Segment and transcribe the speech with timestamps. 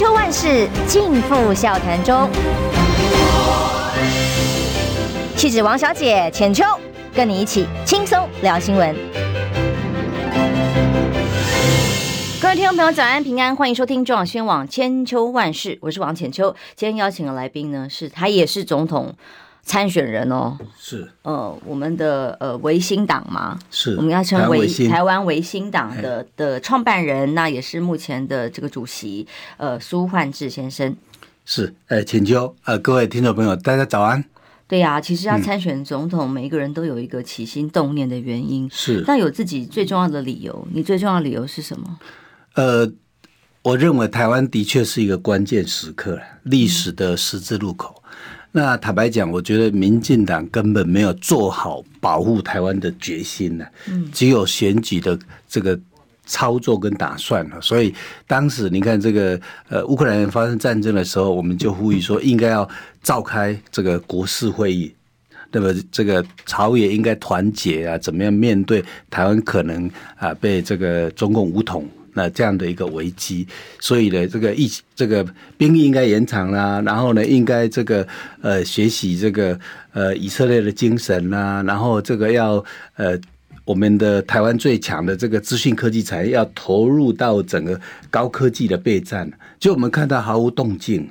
[0.00, 2.26] 秋万事尽付笑谈中。
[5.36, 6.64] 气质王小姐浅秋，
[7.14, 8.96] 跟你一起轻松聊新闻。
[12.40, 16.56] 各位听众朋友，早安平安，欢迎收听中广新闻网千秋万事，我是王浅秋。
[16.74, 19.14] 今天邀请的来宾呢，是他也是总统。
[19.70, 29.24] 参选人哦，是呃，我们的呃维新党嘛，是我们要称为台湾维新党的的创办人，那也是目前的这个主席，
[29.58, 30.96] 呃，苏焕智先生。
[31.44, 34.24] 是，呃，浅秋，呃，各位听众朋友，大家早安。
[34.66, 40.66] 对呀、啊，其实要参选总统，嗯、每一个人都有一个起心动念的原因，是，但有自己最重要的理由。
[40.72, 42.00] 你最重要的理由是什么？
[42.54, 42.90] 呃，
[43.62, 47.99] 我认为台湾的确是一个关键时刻，历史的十字路口。
[48.52, 53.64] 嗯那坦白讲，我觉得民进党根本没有做好保护台湾的决心呢。
[53.88, 55.16] 嗯，只有选举的
[55.48, 55.78] 这个
[56.26, 57.60] 操作跟打算了。
[57.60, 57.94] 所以
[58.26, 62.68] 当时你看这个呃乌克兰发生战争的时候，我们就呼吁说应该要
[63.02, 64.92] 召开这个国事会议，
[65.52, 71.88] 那么这个朝野应该团结啊，怎么样面对台湾可能啊被这个中共武统。
[72.14, 73.46] 那这样的一个危机，
[73.78, 75.24] 所以呢，这个疫这个
[75.56, 78.06] 兵役应该延长啦，然后呢，应该这个
[78.42, 79.58] 呃学习这个
[79.92, 82.64] 呃以色列的精神啦，然后这个要
[82.96, 83.18] 呃
[83.64, 91.08] 我们的台湾最强的这个资讯科技产业要投入到整个高科技的备战，就我们看到毫无动静。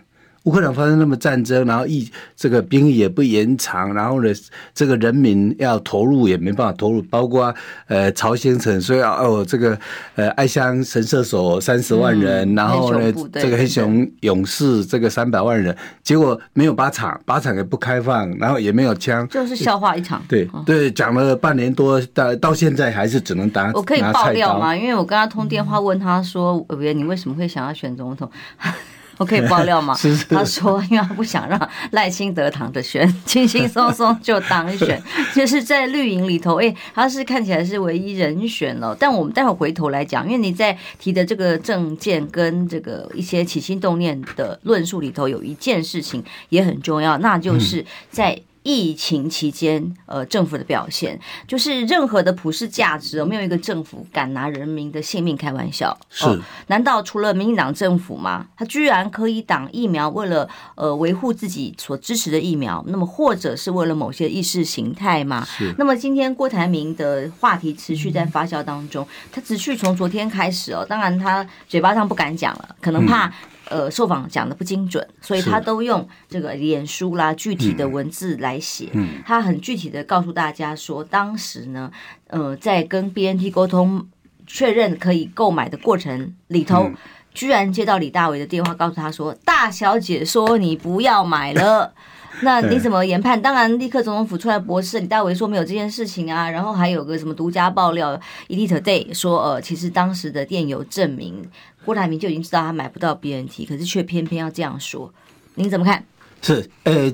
[0.50, 4.34] 乌克兰发生那么战争，然后一这个兵役也不延长，然后呢，
[4.74, 7.54] 这个人民要投入也没办法投入，包括
[7.86, 9.78] 呃曹兴诚说要哦这个
[10.16, 20.20] 呃爱乡神射手三十万人，嗯、然后呢这个黑熊勇士这个三百万人，结果没有靶场，靶场也不开放，然后也没有枪，就是笑话一场。
[20.28, 23.72] 对对，讲了半年多，到到现在还是只能打。
[23.76, 24.76] 我可以爆料吗？
[24.76, 28.28] 因为我跟他通电话问他说：“委员、嗯，你为什么会想要选总统？”
[29.20, 29.94] 我可以爆料吗？
[30.00, 35.00] 是是他说，因为他不想让赖清德躺着选，轻轻松松就当选，
[35.36, 38.96] 就是在绿营里头，哎、欸，他是看起来是唯一人选了。
[38.98, 48.42] 但我们待会回头来讲，因为你在提的这个政见跟这个一些起心动念的论述里头，有一件事情也很重要，那就是在。
[48.64, 55.98] 疫情期间，呃，政府的表现就是任何的普世价值，没有一个政府敢拿人民的性命开玩笑。
[56.10, 58.48] 是，哦，难道除了民进党政府吗？
[58.58, 65.46] 他居然可以挡疫苗，为了呃维护自己所支持的疫苗，那么或者是为了某些意识形态吗？
[65.46, 65.74] 是。
[65.78, 73.32] 那么今天郭台铭的话题持续在发酵当中，他持续从昨天开始哦，当然他嘴巴上不敢讲了，可能怕。
[73.70, 78.90] 呃，受访讲的不精准，所以他都用这个脸书啦，具体的文字来写。
[78.94, 81.92] 嗯，他很具体的告诉大家说，当时呢，
[82.28, 84.08] 呃，在跟 BNT 沟通
[84.48, 86.90] 确认可以购买的过程里头，
[87.34, 91.94] 居然接到李大为的电话，告诉他说：“大小姐说你不要买了。”
[92.42, 93.42] 那你怎么研判？
[93.42, 96.50] 当然，立刻总统府出来驳斥，李大为说没有这件事情啊。
[96.50, 101.44] 然后还有个什么独家爆料，Elite Day 说，呃，其实当时的电邮证明
[101.86, 105.14] 郭台铭就已经知道他买不到 BNT，可是却偏偏要这样说，
[105.56, 106.04] 您怎么看？
[106.42, 107.14] 是，呃。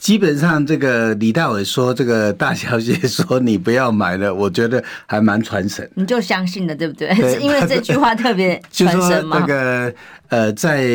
[0.00, 5.88] 基本上，这个李大伟说，这个大小姐说你不要买了，我觉得还蛮传神。
[5.94, 7.14] 你就相信了，对不对？
[7.14, 9.40] 对，是 因为这句话特别传神嘛？
[9.40, 9.94] 就说那个
[10.28, 10.88] 呃，在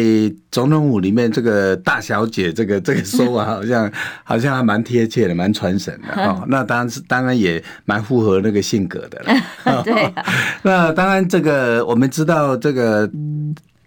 [0.50, 3.92] 总统府里面，这个大小姐这个这个说法好像
[4.26, 6.44] 好像还蛮贴切的，蛮传神的 哦。
[6.48, 9.84] 那当然是当然也蛮符合那个性格的了。
[9.84, 10.26] 对啊。
[10.64, 13.08] 那当然，这个我们知道这个。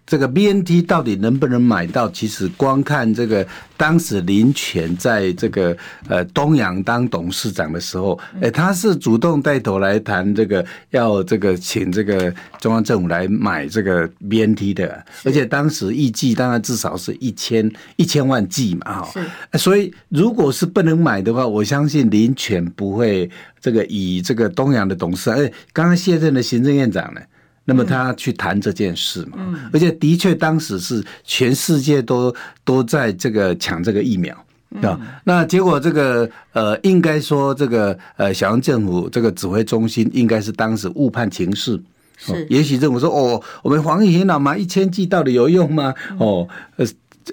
[0.09, 2.09] 这个 BNT 到底能不能买到？
[2.09, 3.45] 其实光看这个
[3.77, 5.77] 当时林权在这个
[6.07, 19.13] 呃东阳当董事长的时候，哎，他是主动带头来谈这个要这个请这个中央政府来买这个 BNT 的，而且当时预计当然至少是一千一千万剂嘛，哈，
[19.59, 23.29] 所以如果是不能买的话，我相信林权不会
[23.61, 27.21] 这个以这个东阳的董事长，哎，刚刚卸任的行政院长呢？
[27.69, 29.37] 那么他去谈这件事嘛，
[29.71, 32.35] 而且的确当时是全世界都
[32.65, 34.35] 都在这个抢这个疫苗
[34.81, 34.99] 啊。
[35.23, 41.79] 那结果这个呃，应该说这个呃，小英政府这个指挥中心应该是当时误判情势，
[42.17, 44.57] 是也许政府说哦，我们防疫很好嘛？
[44.57, 45.93] 一千剂到底有用吗？
[46.17, 46.85] 哦，呃。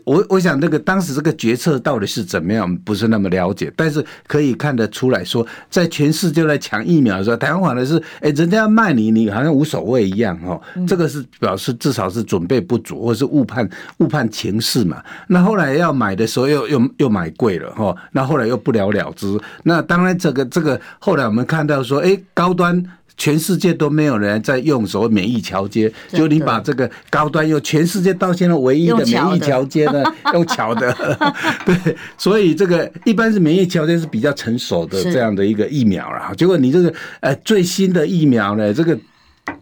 [0.04, 10.60] 我我想那个当时这个决策到底是怎么样，不是那么了解，但是可以看得出来说，在全世界在抢疫苗的时候，台湾反而是，哎，人家要卖你，你好像无所谓一样哦。
[10.86, 15.02] 这个是表示至少是准备不足，或是误判误判情势嘛。
[15.28, 19.38] 那后来要买的时候又又又买贵了哈，那后来又不了了之。
[19.64, 22.84] 那当然这个这个后来我们看到说，哎，高端。
[23.16, 30.02] 全世界都没有人在用所谓免疫桥接，就你把这个高端用全世界到现在唯一的免疫桥接呢，
[30.34, 30.94] 用桥的，
[31.64, 36.34] 对，所以这个一般是免疫桥接是比较成熟的这样的一个疫苗了。
[36.36, 38.98] 结果你这个呃最新的疫苗呢，这个。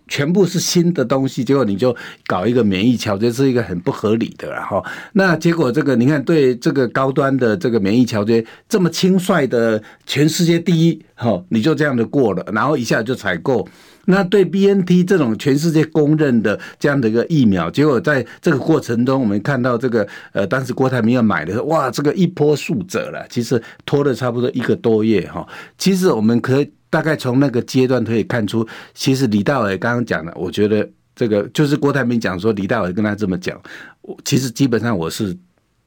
[0.06, 1.94] 全部是新的东西，结果你就
[2.26, 4.82] 搞一个免疫桥接，是一个很不合理的哈。
[5.14, 13.66] 那结果这个你看，对这个高端的这个免疫桥接这么轻率的全世界第一哈，你就这样的过了，然后一下就采购。
[14.06, 25.48] 那对 BNT 这种全世界公认的这样的一个疫苗，结果在这个过程中，我们看到这个呃，当时郭台铭要买的时候，哇，这个一波数折了，其实拖了差不多一个多月哈。
[25.78, 26.70] 其实我们可以。
[26.94, 28.64] 大概从那个阶段可以看出，
[28.94, 33.60] 其实李大伟刚刚讲的，我觉得这个就是郭台铭讲说，李大伟跟他这么讲，
[34.02, 35.36] 我其实基本上我是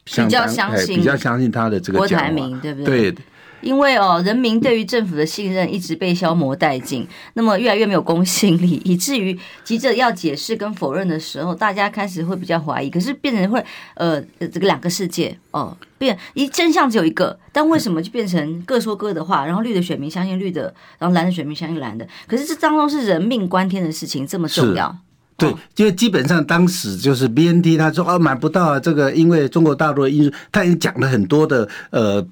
[0.03, 3.13] 比较相信，比较相信他的这个郭台铭，对不对？
[3.13, 3.23] 对。
[3.61, 12.89] 因为哦，人民对于政府的信任一直被消磨殆尽，那么越来越没有公信力， 以至于急着要解释跟否认的时候，大家开始会比较怀疑。
[12.89, 13.63] 可是变成会
[13.95, 19.45] 呃，这个两个世界哦，变一真相只有一个，但为什么就变成各说各的话？
[19.45, 22.07] 然后绿的选民相信绿的，然后蓝的选民相信蓝的。
[22.27, 24.95] 可是这当中是人命关天的事情，这么重要。
[25.35, 32.27] 对，因为基本上当时就是 BNT，他说哦买不到啊，这个因为中国大陆的因素，他已经讲了很多的呃。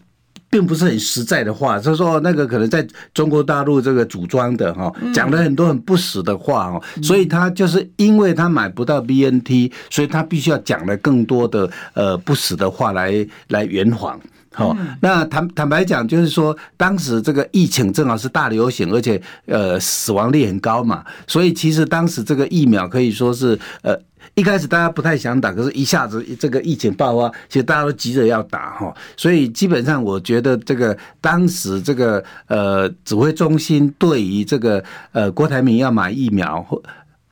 [0.55, 14.17] 并不是很实在的话，就是说那个可能在中国大陆这个组装的哈，讲了很多很不实的话哦，所以他就是因为他买不到 BNT，所以他必须要讲了更多的呃不实的话来来圆谎。
[14.53, 23.93] 好，那坦坦白讲，就是说当时这个疫情正好是大流行，而且呃死亡率很高嘛，所以其实当时这个疫苗可以说是呃。
[24.35, 34.83] 一开始大家不太想打，可是一下子这个疫情爆发，其实大家都急着要打哈，所以基本上我觉得这个当时这个呃指挥中心对于这个
[35.13, 36.81] 呃郭台铭要买疫苗或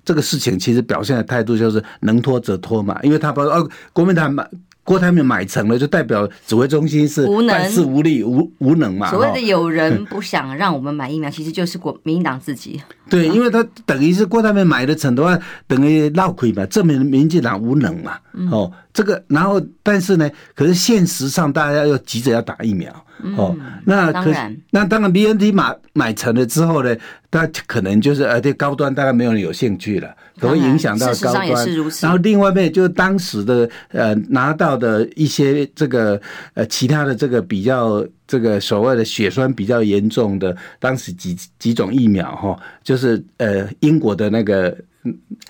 [0.03, 4.49] 这个事情，其实表现的态度就是能拖则拖嘛，因为他把哦国民党买。
[4.83, 9.09] 郭台铭买成了，就代表指挥中心是办事无力、无无能嘛。
[9.09, 12.81] 所谓的有人 不想让我们买疫苗，其实就是国民党自己。
[13.09, 18.17] 对，因为他等于是郭台铭买的成的话，等于闹亏嘛，证明民进党无能嘛。
[18.51, 22.93] 哦，这个，然后但是呢，可是现实上大家又急着要打疫苗。
[23.37, 23.55] 哦，
[23.85, 24.33] 那可
[24.71, 26.93] 那当然 BNT 买买成了之后呢，
[27.31, 30.13] 他可能就是呃对高端大概没有人有兴趣了。
[30.37, 31.65] 可能会影响到高端，
[32.01, 36.19] 然后另外一面就是当时的呃拿到的一些这个
[36.53, 44.75] 呃其他的这个比较这个所谓的血栓比较严重的当时几几种疫苗哈，就是呃英国的那个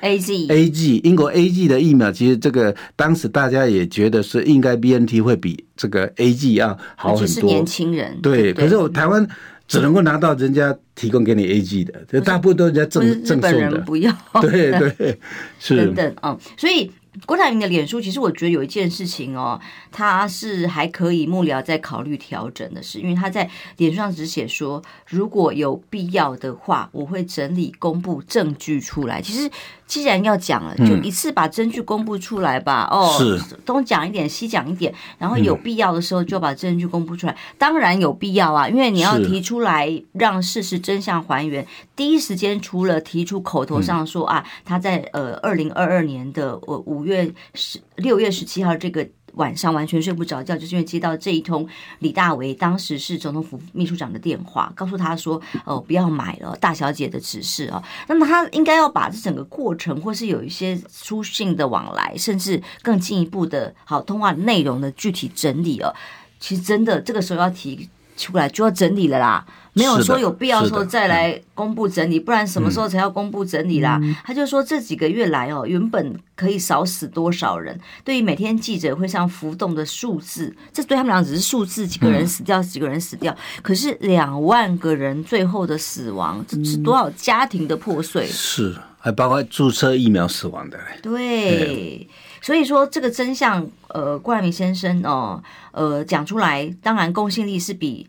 [0.01, 9.27] A G A G 英国 A G 的疫苗，其实这个当时大家也觉得是应该 B N T 会比这个 A G 要好很多，是年轻人对，可是我台湾。
[9.65, 13.49] 只能够拿到人家提供给你 A G 的，这大部分都是人家赠赠送的。
[13.49, 15.17] 日本人不要，对对，
[15.57, 16.91] 是等等啊，所以。
[17.25, 19.59] 郭台铭的脸书，其实我觉得有一件事情哦，
[19.91, 29.21] 他是还可以幕僚在考虑调整的是，因为他在脸书上只写说，如果有必要的话，我会整理公布证据出来。
[29.21, 29.49] 其实
[29.93, 32.89] 既然要讲了，就一次把证据公布出来吧。
[32.91, 37.33] 嗯、哦，是东讲一点，西讲一点，然后有必要的时候就把证据公布出来。
[37.33, 41.63] 嗯、当然有必要啊，因为你要提出来让事实真相还原，
[41.95, 47.03] 第一时间除了提出口头上说、嗯、啊，他在呃二零二二年的呃五。
[47.03, 51.67] 五月十六月十七号这个晚上完全睡不着觉，就是因为接到这一通
[51.99, 65.93] 李大为当时是总统府秘书长的电话，告诉他说：“哦，不要买了，大小姐的指示哦。”那么他应该要把这整个过程，或是有一些书信的往来，甚至更进一步的好通话内容的具体整理哦。
[66.39, 69.45] 其实真的这个时候要提出来就要整理了啦。
[69.75, 73.99] 没有说有必要说再来公布整理，不然什么时候才要公布整理啦？
[74.03, 77.79] 嗯、他就说这几个月来哦，原本可以少死多少人？
[78.03, 83.35] 对于每天记者会上浮动的数字，这对他们俩只是数字，几个人死掉，几个人死掉。
[83.63, 88.27] 可是两万个人最后的死亡，这是多少家庭的破碎？
[88.27, 90.79] 是，还包括注射疫苗死亡的。
[91.01, 92.07] 对，
[92.41, 98.07] 所以说这个真相，呃，郭台铭先生哦，呃，讲出来，当然公信力是比。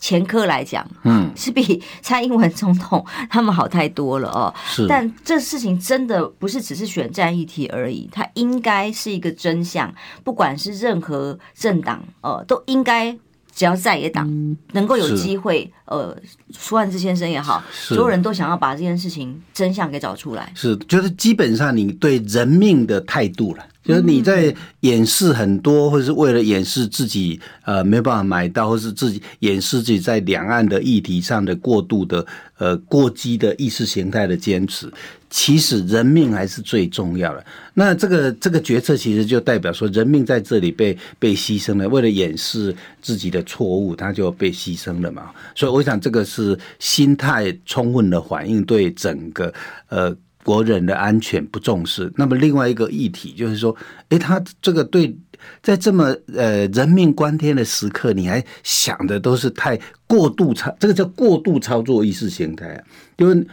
[0.00, 4.52] 前科来讲，嗯，是比蔡英文总统他们好太多了哦。
[4.66, 9.94] 是，但这事情真的不是只是选战议题而已，它应该是一个真相。
[10.24, 13.16] 不管是任何政党，呃，都应该
[13.54, 16.16] 只要在野党能够有机会，呃，
[16.50, 20.52] 苏汉志先生也好，所有人都想要把这件事情真相给找出来。
[20.54, 23.66] 是，就是基本上你对人命的态度了。
[23.82, 32.24] 就是你在掩饰很多，或者是为了掩饰自己呃没办法买到，或是自己掩饰自己在两岸的议题上的过度的
[32.58, 34.92] 呃过激的意识形态的坚持，
[35.30, 37.46] 其实人命还是最重要的。
[37.72, 45.30] 那这个这个决策其实就代表说，人命在这里被被牺牲了，为了掩饰自己的错误，他就被牺牲了嘛。
[45.54, 49.54] 所以我想这个是心态充分的反映对整个
[49.88, 50.14] 呃。
[50.42, 53.76] 国人的安全不重视，那么另外一个议题就是说，
[54.08, 55.14] 诶，他这个对
[55.62, 62.82] 在这么呃人命关天的时刻，你还想的都是太过度操，这个叫过度操作意识形态。
[63.18, 63.46] 因为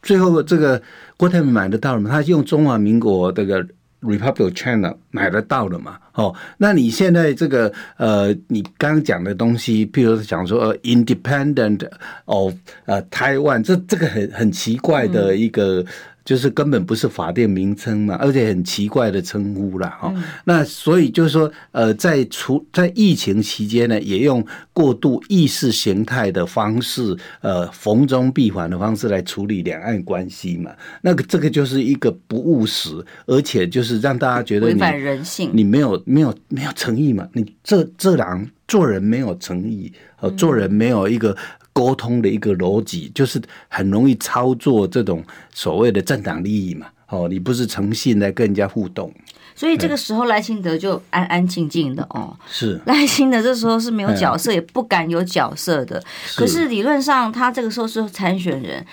[0.00, 0.80] 最后这个
[1.18, 2.08] 郭台铭买得到了吗？
[2.10, 3.62] 他用中华民国这个
[4.00, 5.98] Republic China 买得到了嘛？
[6.14, 11.86] 哦，那你现在这个呃，你刚刚讲的东西，譬如讲说呃，Independent
[12.24, 12.54] of
[12.86, 15.84] 呃台湾，这这个很很奇怪的一个。
[16.28, 20.12] 嗯就是根本不是法定名称嘛，而且很奇怪的称呼了哈。
[20.44, 24.44] 那所以就是说，呃，在除在疫情期间呢，也用
[24.74, 30.70] 过度意识形态的方式，呃，逢中必反的方式来处理两岸关系嘛。
[31.00, 32.90] 那个这个就是一个不务实，
[33.24, 37.26] 而且就是让大家觉得违反人性，你没有没有没有诚意嘛？
[37.32, 41.34] 你这这人做人没有诚意，呃，做人没有一个。
[41.78, 45.22] 沟通的一个逻辑，就是很容易操作这种
[45.54, 46.88] 所谓的政党利益嘛。
[47.06, 49.10] 哦，你不是诚信来跟人家互动，
[49.54, 52.36] 所以这个时候赖清德就安安静静的哦。
[52.50, 56.02] 是赖清德这时候是没有角色，也不敢有角色的。
[56.36, 58.84] 可是理论上，他这个时候是参选人，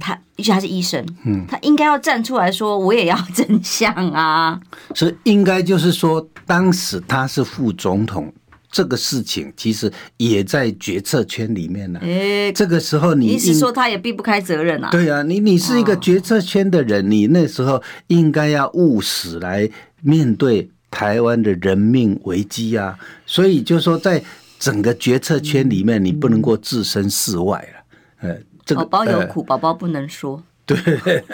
[0.00, 4.58] 他而且他是医生，嗯，他应该要站出来说，我也要真相啊。
[4.94, 8.32] 所以应该就是说，当时他是副总统。
[8.70, 11.98] 这个事情其实也在决策圈里面呢。
[12.02, 14.90] 哎，这个时候你意思说他也避不开责任啊？
[14.90, 19.68] 对啊，你你是一个决策圈的人，你那时候应该要务实来
[20.02, 22.96] 面对台湾的人命危机啊。
[23.26, 24.22] 所以就是说，在
[24.58, 28.28] 整个决策圈里面，你不能够置身事外了。
[28.28, 30.40] 呃，这个宝宝有苦，宝宝不能说。
[30.64, 30.76] 对，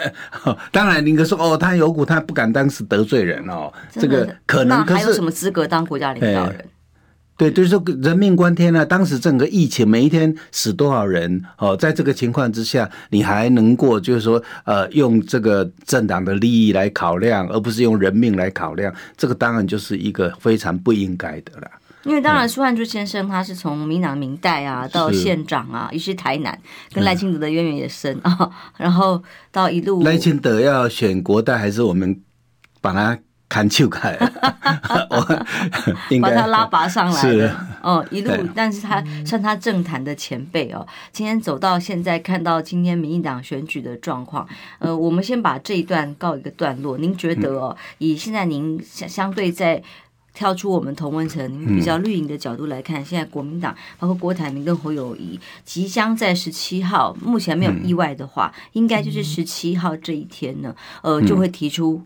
[0.71, 3.71] 当然，你可说哦，他有苦，他不敢当时得罪人哦。
[3.91, 6.65] 这个可能还有什么资格当国家领导人？
[7.37, 8.83] 对，就是说人命关天啊！
[8.83, 11.77] 当时整个疫情，每一天死多少人哦？
[11.77, 21.69] 在这个情况之下，你还能过，就是说，呃，用这个政党的利益来考量，而不是用人命来考量，这个当然就是一个非常不应该的了。
[22.05, 26.59] 因为当然，苏汉智先生他是从民党明代啊，到县长啊，于是台南
[26.91, 32.19] 跟赖清德的渊源也深啊， 然后到一路赖清德要选国代，还是我们
[32.81, 33.19] 把他。
[33.49, 34.15] 看就开，
[36.21, 37.67] 把他拉拔上来了。
[37.81, 40.85] 哦，一路，但是他算他政坛的前辈哦。
[41.11, 44.47] 今天走到现在，看到今天民进党选举的状况，
[44.79, 46.97] 呃，我们先把这一段告一个段落。
[46.97, 49.81] 您觉得哦，以现在您相相对在。
[50.33, 62.05] 跳出我们同温层比较绿营的角度来看，现在国民党包括郭台铭跟侯友谊，即将在十七号，目前没有意外的话，应该就是十七号这一天呢，呃，就会提出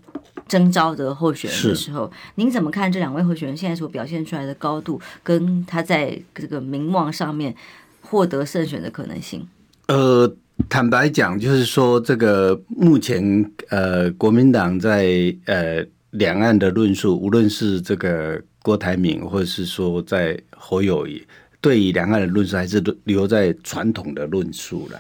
[0.51, 7.55] 征召的候选人的时候，您怎么看这两位候选人现在所表现出来的高度，跟他在这个名望上面
[8.01, 9.47] 获得胜选的可能性？
[9.87, 10.29] 呃，
[10.67, 15.85] 坦白讲，就是说这个目前呃，国民党在呃。
[16.11, 21.25] 两岸的论述，无论是这个郭台铭，或者是说在侯友谊，
[21.61, 24.99] 对于两岸的论述，还是留在传统的论述了。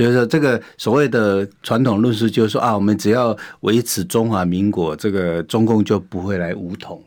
[0.00, 7.02] 就是说，这个所谓的传统论述，就是说啊，我们只要维持中华民国，这个中共就不会来武统。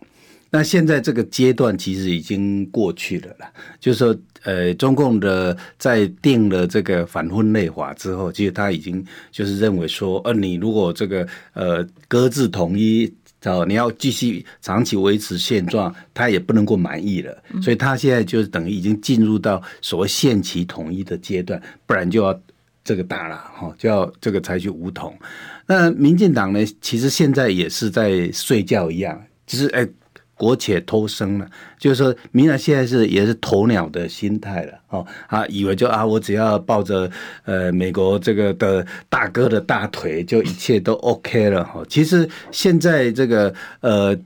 [0.52, 3.52] 那现在这个阶段其实已经过去了啦。
[3.80, 13.12] 就是说，呃，中共的在定了这个反分类法之后，其实他已经就是认为说，呃，你如果这个呃搁置统一。
[13.46, 22.42] 哦，你要继续长期维持现状，他也不能够满意了，所以他现在就是等于已经进入到所谓限期统一的阶段，不然就要
[22.84, 25.18] 这个大了哈，就要这个采取武统。
[25.66, 29.88] 那民进党呢，其实现在也是在睡觉一样，就是哎。
[30.36, 31.48] 苟且偷生了，
[31.78, 37.10] 就是说，民进现在是也是鸵鸟的心态了哦，啊，以为就啊，我只要抱着
[37.46, 41.84] 呃美国这个的大哥的大腿，就一切都 OK 了哈。
[41.88, 44.18] 其实现在这个呃，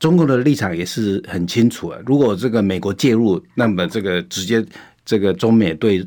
[0.00, 1.98] 中国的立场也是很清楚啊。
[2.06, 4.64] 如果这个美国介入，那么这个直接
[5.04, 6.04] 这个中美对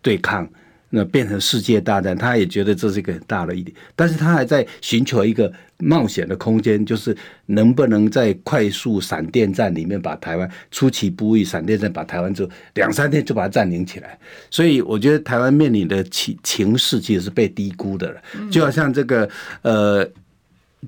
[0.00, 0.48] 对抗，
[0.92, 7.16] 那变成世界大战，他也觉得这是一个很大的一点，但是他还在寻求一个冒险的空间，就是
[7.46, 14.18] 能不能在快速闪电战里面把台湾出其不意，闪电战把台湾就两三天就把它占领起来。
[14.50, 18.20] 所以我觉得台湾面临的情情势其实是被低估的了，
[18.50, 19.30] 就好像这个
[19.62, 20.06] 呃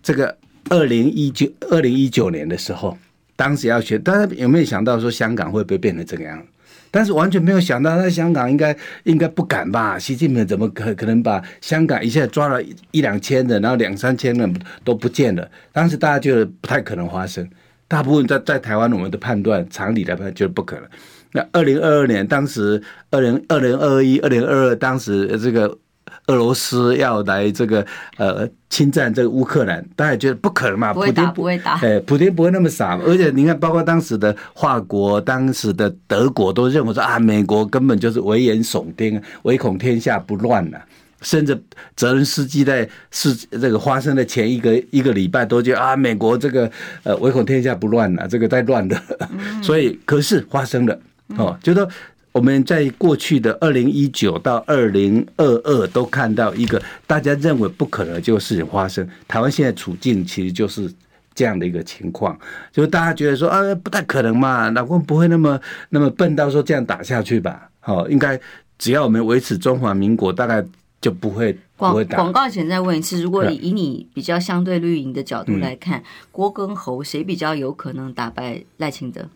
[0.03, 0.37] 这个
[0.69, 2.99] 二零一九二零一九年的时候，
[3.37, 6.45] 当时要选，大家有没有想到说香港会不会变成这个样？
[6.93, 9.99] 但是完全没有想到，在香港应该应该不敢吧？
[9.99, 15.51] 习近平怎么可可能把香港一下抓了一两千人，然后两三千人都不见了？
[15.73, 17.49] 当时大家觉得不太可能发生，
[17.89, 20.85] 大部分在在台湾，我们的判断常理来判就是不可能。
[21.33, 25.79] 那二零二二年，当时二零二零二一、二零二二，当时这个。
[26.29, 27.85] 俄罗斯要来这个
[28.17, 30.95] 呃侵占这个乌克兰，大家觉得不可能嘛？
[30.95, 31.75] 不会打，不会打。
[31.81, 32.97] 哎，普京不会那么傻。
[33.05, 40.81] 而且你看，包括当时的法国、当时的德国都认为说啊，美国根本就是危言耸听，唯恐天下不乱了。
[41.23, 41.61] 甚至
[41.97, 46.71] 泽伦斯基在是这个发生的前一个一个礼拜都觉得啊，美国这个
[47.03, 48.97] 呃唯恐天下不乱了，这个在乱的。
[49.61, 50.97] 所以，可是发生了
[51.37, 51.89] 哦，就说。
[52.33, 59.07] 我们在过去的二零一九到二零二二都看到一个大家认为不可能就事情发生。
[59.29, 60.91] 台湾现在处境其实就是
[61.35, 62.39] 这样的一个情况，
[62.73, 65.61] 就是大家觉得说啊，不太可能嘛，老公不会那么
[65.91, 67.71] 那么笨到说这样打下去吧？
[67.81, 68.41] 好，应该
[68.79, 70.65] 只要我们维持中华民国，大概
[71.01, 72.17] 就不会不会打。
[72.17, 79.29] 广告前再问一次，如果以你比较相对绿营的角度来看，嗯、郭跟侯谁比较有可能打败赖清德？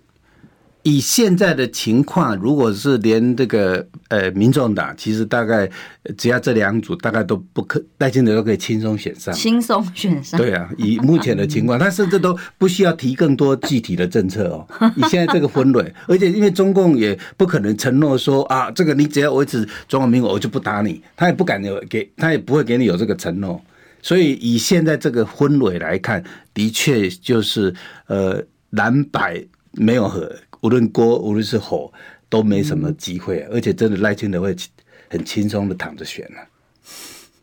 [0.87, 5.69] 以现在的情况，如果是连这个呃民众党，其实大概
[6.17, 9.35] 只要这两组，大概都不可赖清德都可以轻松选上。
[9.35, 10.41] 轻松选上。
[10.41, 14.65] 对啊，以目前的情况，他甚至都不需要提更多具体的政策哦。
[14.95, 21.03] 以现在这个氛围，而且因为中共也不可能承诺说啊，这个你只要维持中华民国，我就不打你。
[21.17, 23.61] 他也不敢有给，他也不会给你有这个承诺。
[24.03, 26.23] 所以以现在这个氛围来看，
[26.55, 27.75] 的确就是
[28.07, 28.41] 呃
[28.71, 30.33] 蓝白没有和。
[30.67, 31.93] 无论锅，无论是火，
[32.29, 34.57] 都没什么机会，而且真的赖清德会
[35.09, 36.49] 很轻松的躺着选了。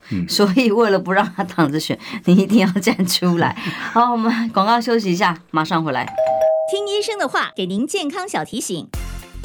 [0.10, 3.53] 嗯，所以为了不让他躺着选， 你一定要站出来。
[3.94, 6.06] 好，我们广告休息一下，马上回来。
[6.70, 8.89] 听医生的话，给您健康小提醒。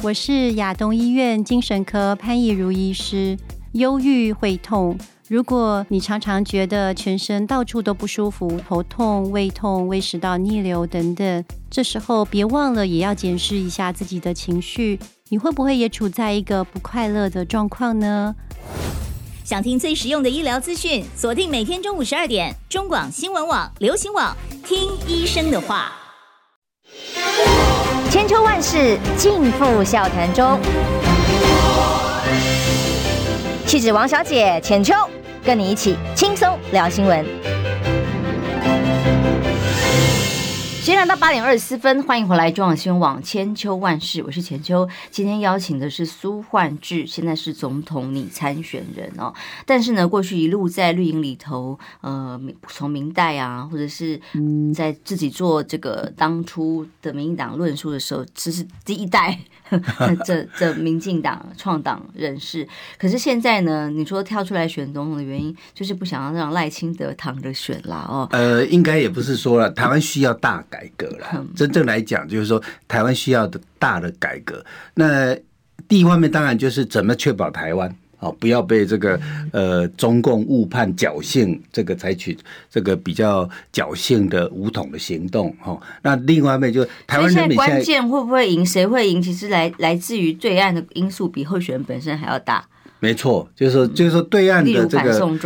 [0.03, 3.37] 我是亚东医院精神科潘义如医师。
[3.71, 4.97] 忧郁会痛。
[5.29, 18.33] 如果你常常觉得全身到处都不舒服，头痛、胃痛、胃食道逆流等等，这时候别忘了也要检视一下自己的情绪，你会不会也处在一个不快乐的状况呢？
[19.43, 25.91] 想听最实用的医疗资讯，锁定每天中午十二点，中广新闻网、流行网，听医生的话。
[28.09, 30.59] 千秋万世尽付笑谈中，
[33.69, 34.95] 气质王小姐浅秋。
[35.45, 37.23] 跟你一起轻松聊新闻。
[40.79, 44.89] 时间来到八点二十四分，欢迎回来中央新闻网千秋万事，我是浅秋。
[45.11, 49.31] 今天邀请的是苏焕智，现在是总统拟参选人哦。
[49.67, 54.19] 但是呢，过去一路在绿营里头，呃，从明代啊，或者是
[54.73, 59.37] 在自己做这个当初的民进党论述的时候，这是第一代
[60.25, 62.67] 这这民进党创党人士。
[62.97, 68.27] 可是现在呢，你说跳出来选总统的原因，就是不想要让赖清德躺着选了哦。
[68.31, 70.79] 呃，应该也不是说了，台湾需要大改。
[70.79, 74.65] 改革了，真正来讲，就是说台湾需要的大的改革。
[74.93, 75.35] 那
[75.89, 79.19] 第一方面当然就是怎么确保台湾哦，不要被这个
[79.51, 82.37] 呃中共误判侥幸，这个采取
[82.69, 85.79] 这个比较侥幸的武统的行动哈。
[86.01, 92.65] 那另外一方面就台湾人民关键会不会赢，谁会赢，其实来来自于对岸的因素比候选人本身还要大。
[93.01, 95.37] 没错，就是说，就是说，对岸的这个，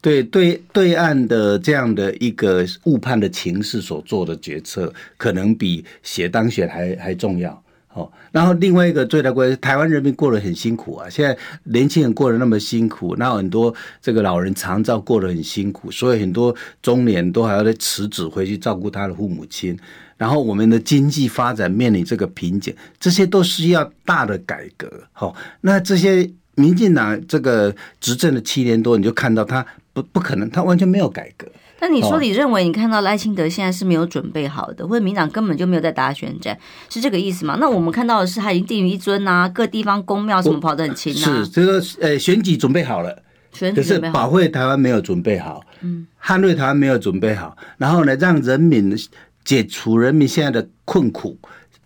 [0.00, 7.62] 对对对岸的这样的一个误判的情势所做的决策，可能比写当选还还重要。
[7.94, 11.08] 哦，然后另外一个最大关，台湾人民过得很辛苦啊。
[11.10, 19.78] 现在年轻人过得那么辛苦，那很多这个老人长照过得很辛苦，所以很多中年都还要再辞职回去照顾他的父母亲。
[20.16, 24.88] 然后我们的经济发展面临这个瓶颈，这些都需要大的改革。
[25.12, 26.30] 好，那这些。
[26.54, 31.46] 民进党这个执政的七年多，你就看到他不不可能，他完全没有改革。
[31.82, 36.56] 那你说，你认为你看到赖清德现在是没有准备好的，或者民党根本就没有在打选战，
[36.88, 37.56] 是这个意思吗？
[37.58, 41.18] 那我们看到的是他已经定于一尊啊，各地方公庙什么跑得很勤啊。
[41.18, 43.20] 是，这个呃选举准备好了，
[43.52, 48.96] 选举可是保卫台湾没有准备好，嗯，捍卫台湾没有准备好，然后呢，让人民
[49.44, 51.36] 解除人民现在的困苦。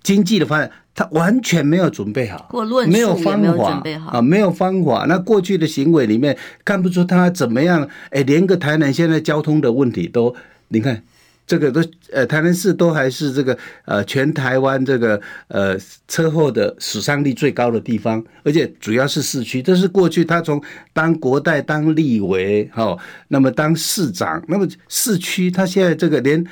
[0.03, 2.51] 经济的发展，他完全没有准备好，
[2.89, 5.05] 没有方法啊，没有方法。
[5.07, 10.35] 那过去的行为里面看不出他怎么样，哎，连个台南现在交通的问题都，
[10.69, 11.05] 你看。
[11.49, 11.81] 这个都
[12.13, 15.79] 呃，台南市都还是这个呃，全台湾这个呃
[16.09, 19.63] 车祸的死伤率最高的地方，而且主要是市区。
[19.63, 20.61] 这是过去他从
[20.93, 26.45] 当国代、当立委，哈，那么当市长，那么市区他现在这个连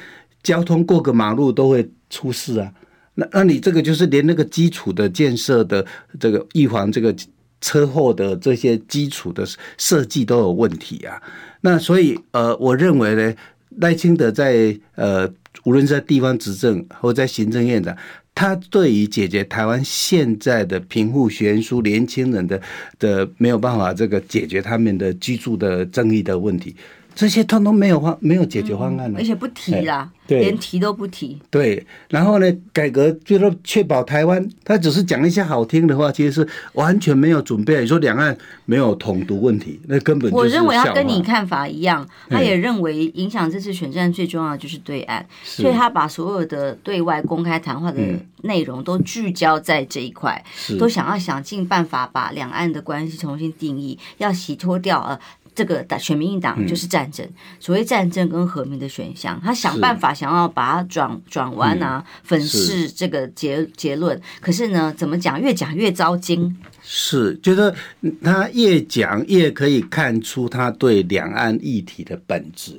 [0.45, 2.71] 交通过个马路都会出事啊。
[3.15, 5.85] 那那你这个就是连那个基础的建设的
[6.19, 7.15] 这个预防这个
[7.61, 9.47] 车祸的这些基础的
[9.79, 11.23] 设计都有问题啊。
[11.61, 13.35] 那所以呃，我认为呢。
[13.79, 15.29] 赖清德在呃，
[15.65, 17.97] 无论是在地方执政或在行政院长，
[18.33, 22.63] 他对于解决台湾现在的贫富悬殊、年轻人的
[23.01, 26.77] 的没有办法这个解决他们的居住的争议的问题。
[27.15, 31.41] 这些通通没有方没有解决方案了，而且不提啦，对，连提都不提。
[31.49, 37.81] 对，然后呢，改革就说确保台湾，他只是讲一些好听的话，其实是完全没有准备。
[37.81, 48.01] 你说两岸没有统独问题，那根本就我认为他跟你看法一样，他也认为影响这次选战最重要的就是对岸，所以他把所有的对外公开谈话的
[48.43, 50.45] 内容都聚焦在这一块，
[50.79, 55.19] 都想要想尽办法把两岸的关系重新定义，要洗脱掉呃。
[55.55, 64.21] 这个打选民一党就是战争，嗯、所谓战争跟和平的选项，他想办法想要把它转转弯啊，嗯、粉饰这个结结论。
[64.41, 66.57] 可是呢，怎么讲越讲越糟心。
[66.83, 67.73] 是，觉得
[68.21, 72.75] 他越讲越可以看出他对两岸议题的本质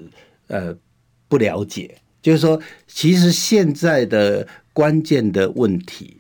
[0.48, 0.76] 呃
[1.30, 1.96] 不了解。
[2.22, 6.18] 就是说，其实现在的关键的问题，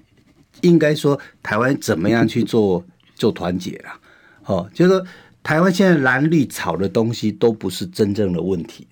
[0.62, 2.82] 应该说台湾怎么样去做
[3.15, 4.00] 做团结啊。
[4.46, 5.06] 哦，就是说。
[5.46, 8.88] 台湾现在蓝绿炒的东西都不是真正的问题，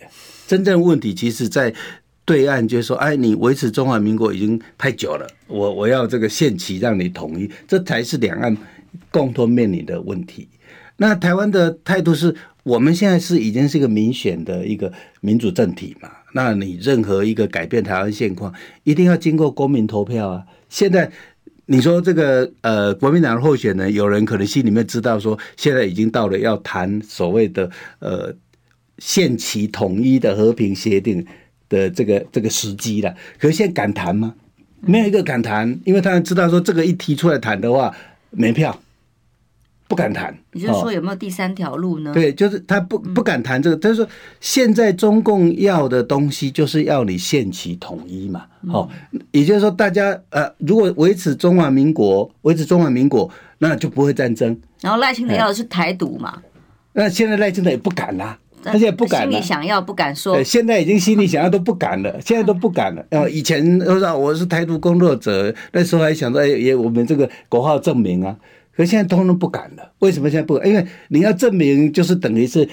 [0.46, 1.74] 真正问题其实，在
[2.26, 8.56] 对岸就是说，哎，你维持中华民国已经太久了，我我要这个限期让你统一，这才是两岸
[9.10, 10.48] 共同面临的问题。
[10.98, 20.44] 那台湾的态度是，我们现在是已经是一个民选的一个民主政体嘛，那你任何一个改变台湾现况，一定要经过公民投票啊。
[20.70, 21.12] 现在。
[21.66, 28.34] 你说这个呃，国民党的候选人，有人可能心里面知道说，现在已经到了要谈所谓的呃
[28.98, 31.26] 限期统一的和平协定
[31.70, 33.16] 的这个这个时机了。
[33.40, 34.36] 可是现在敢谈吗？
[34.82, 37.96] 没有一个敢谈，因为他们知道说这个一提出来谈的话，
[38.32, 38.78] 没票。
[39.94, 42.12] 不敢谈，你就说有没有第三条路呢？
[42.14, 43.78] 对，就是他不不敢谈这个。
[43.78, 44.08] 他说
[44.40, 48.90] 现在中共要的东西就是要你限期统一嘛，好，
[49.32, 53.30] 也就是说大家呃，如果维持中华民国，维持中华民国，
[53.60, 54.60] 那就不会战争。
[54.82, 56.42] 然后赖清德要的是台独嘛？
[56.94, 59.32] 那现在赖清德也不敢啦，他现在不敢了。
[59.32, 63.06] 心里想要不敢说，现在已经心里想要都不敢了， 现在都不敢了。
[63.10, 68.36] 呃，以前都说我是台独工作者，那时候还想着哎，也我们这个国号证明啊。
[68.76, 70.68] 可现在通通不敢了，为什么现在不敢？
[70.68, 72.68] 因为你要证明，就是等于是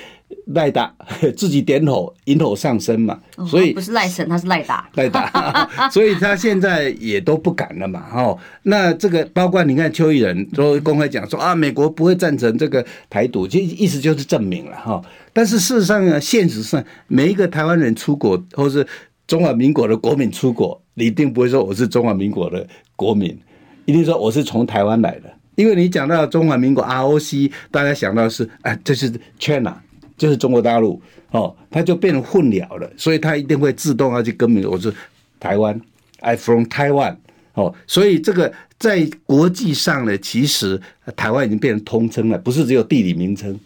[0.46, 0.94] 赖打
[1.36, 3.20] 自己点火，引火上身嘛。
[3.46, 4.88] 所以不是赖神，他是赖打。
[4.94, 8.06] 赖打， 所以他现在也都不敢了嘛。
[8.14, 15.02] 哦，那这个包括你看邱义仁都公开讲说啊，美国不会赞成这个台独，其实意思就是证明了哈。
[15.34, 18.86] 但是事实上呢，现实上每一个台湾人出国，或是
[19.26, 23.38] 中华民国的国民出国，你一定不会说我是中华民国的国民，
[23.84, 25.30] 一定说我是从台湾来的。
[25.60, 29.76] 因为你讲到中华民国 ROC，大家想到是哎，这是 China，
[30.16, 30.98] 就是中国大陆
[31.32, 34.90] 哦，它就变成混淆了，所以它一定会自动要去更名，我是
[35.38, 35.78] 台湾
[36.20, 37.16] ，I from Taiwan
[37.52, 40.80] 哦，所以这个在国际上呢，其实
[41.14, 43.60] 台湾已经变成通称了，不是只有地理名称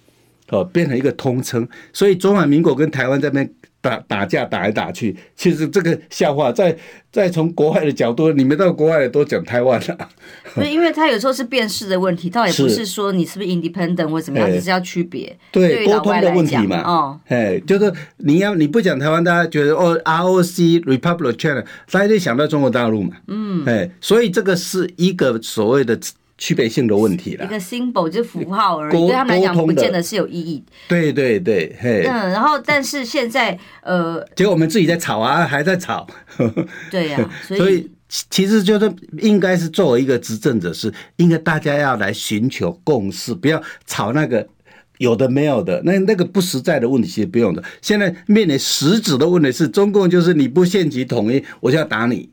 [0.49, 3.49] 哦，变成一个通称，所以中华民国跟台湾这边。
[3.85, 6.75] 打打架打来打去，其实这个笑话，在
[7.13, 10.09] 在从国外的角度，你们到国外都讲台湾了。
[10.57, 15.37] 对，因为他有时候是辨识的问题，倒也不是说你是不是 independent 或怎么样，只是要区别。
[15.53, 16.81] 对，沟通的问题嘛。
[16.83, 23.17] 哦，哎，就是你要你不讲台湾，大家觉得哦，ROC Republic China，大家就想到中国大陆嘛。
[23.27, 25.99] 嗯，哎，所以这个是一个所谓的。
[26.37, 30.63] 区别性的问题了，一个 symbol 就是符号而已，对他们来讲不见得是有意义。
[30.89, 32.05] 对对对，嘿。
[32.07, 36.07] 嗯，然后但是现在呃，结果我们自己在吵啊，还在吵。
[36.91, 44.47] 对呀、啊， 所以，其实就是应该是作为一个执政者，是应该大家要来寻求共识，不要吵那个
[44.99, 47.63] 有的没有的，那那个不实在的问题其实不用的。
[47.81, 52.29] 现在面临实质的问题是，中共就是你不限期统一，我就要打你。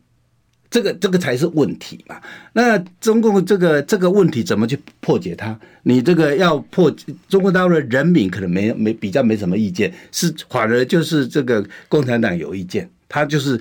[0.71, 2.19] 这个这个才是问题嘛？
[2.53, 5.59] 那中共这个这个问题怎么去破解它？
[5.83, 6.89] 你这个要破，
[7.27, 13.59] 中国大陆的人民可能没没比较没什么意见，是反而就是这个共产党有意见，他就是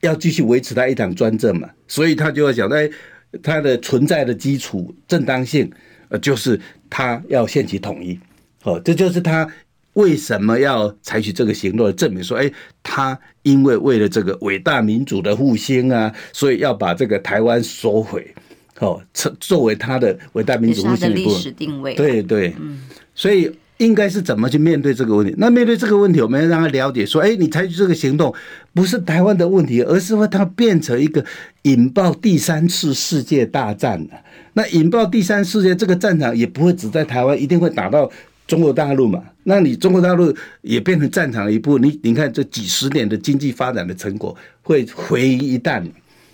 [0.00, 2.90] 要继续维持他一党专政嘛，所以他就要讲，哎，
[3.40, 5.70] 他的存在的基础正当性，
[6.08, 8.18] 呃，就是他要掀起统一，
[8.64, 9.48] 哦，这就是他
[9.98, 12.50] 为什么要采取这个行动，证明说，哎，
[12.82, 18.34] 他因为为了这个伟大民主的复兴啊，所以要把这个台湾收回，
[18.78, 22.80] 哦，作作为他的伟大民主复兴的历史定位，对对，嗯，
[23.14, 23.50] 所以。
[23.78, 25.32] 应该是怎么去面对这个问题？
[25.38, 28.34] 那面对这个问题，我们要让他了解说：哎，你采取这个行动
[28.74, 31.24] 不是台湾的问题，而是会它变成一个
[31.62, 34.14] 引爆第三次世界大战的。
[34.54, 38.10] 那引爆第三世界这个战场也不会只在台湾，一定会打到
[38.48, 39.22] 中国大陆嘛？
[39.44, 41.82] 那你中国大陆也变成战场的一部分。
[41.84, 45.80] 你你看这几十年的经济发展的成果会毁于一旦。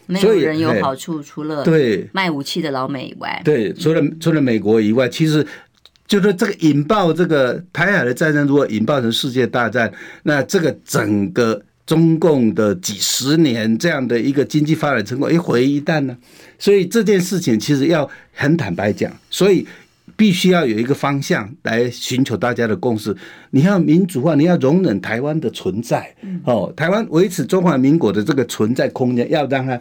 [0.06, 5.46] 没有人有好处，除了对卖武器的老美以外，对，除了除了美国以外，其实。
[6.06, 9.90] 就是这个引爆这个台海的战争，如果引爆成世界大战，
[10.24, 16.14] 那这个整个中共的几十年这样的一个经济发展成果一毁于一旦呢？
[16.58, 19.66] 所以这件事情其实要很坦白讲，所以
[20.16, 23.16] 必须要有一个方向来寻求大家的共识。
[23.50, 29.80] 你要民主化，你要容忍台湾的存在，哦，台湾维持中华民国的这个存在空间，要让它。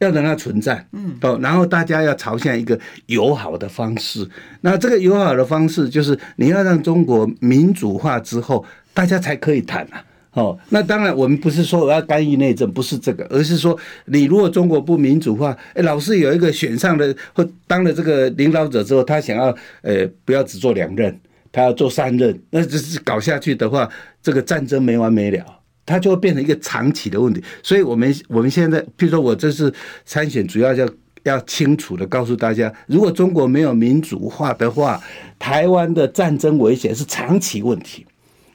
[0.00, 4.28] 要让它存在，嗯，哦，然后大家要朝向一个友好的方式。
[4.60, 10.04] 那这个友好的方式，就是你要让中国民主化之后，大家才可以谈啊。
[10.34, 21.18] 哦，那当然，我们不是说我要干预内政，不是这个，而是说，你如果中国不民主化，哎，老是有一个选上的或当了这个领导者之后，他想要，呃，不要只做两任，
[21.50, 23.88] 他要做三任，那这是搞下去的话，
[24.22, 25.44] 这个战争没完没了。
[25.86, 29.70] 它就会变成一个长期的问题，所以我们我们现在，譬如说我这次
[30.06, 30.88] 参选，主要要
[31.24, 34.98] 要清楚的告诉大家，如果中国没有民主化的话，
[35.38, 38.06] 台湾的战争危险是长期问题，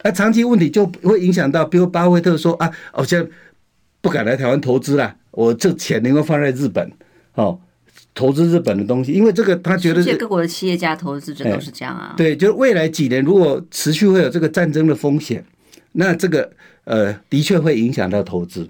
[0.03, 3.29] 而长期问题就会影响到，比如巴菲特说啊，我现在
[4.01, 6.91] 不敢来台湾投资了，我这钱能够放在日本，
[7.35, 7.59] 哦，
[8.13, 15.43] 投资日本的东西，因为这个他觉得，世界各国的企业家投资者都是这样啊，对，就是未来几年如果持续会有这个战争的风险，
[15.93, 16.51] 那这个。
[16.85, 18.67] 呃，的确会影响到投资。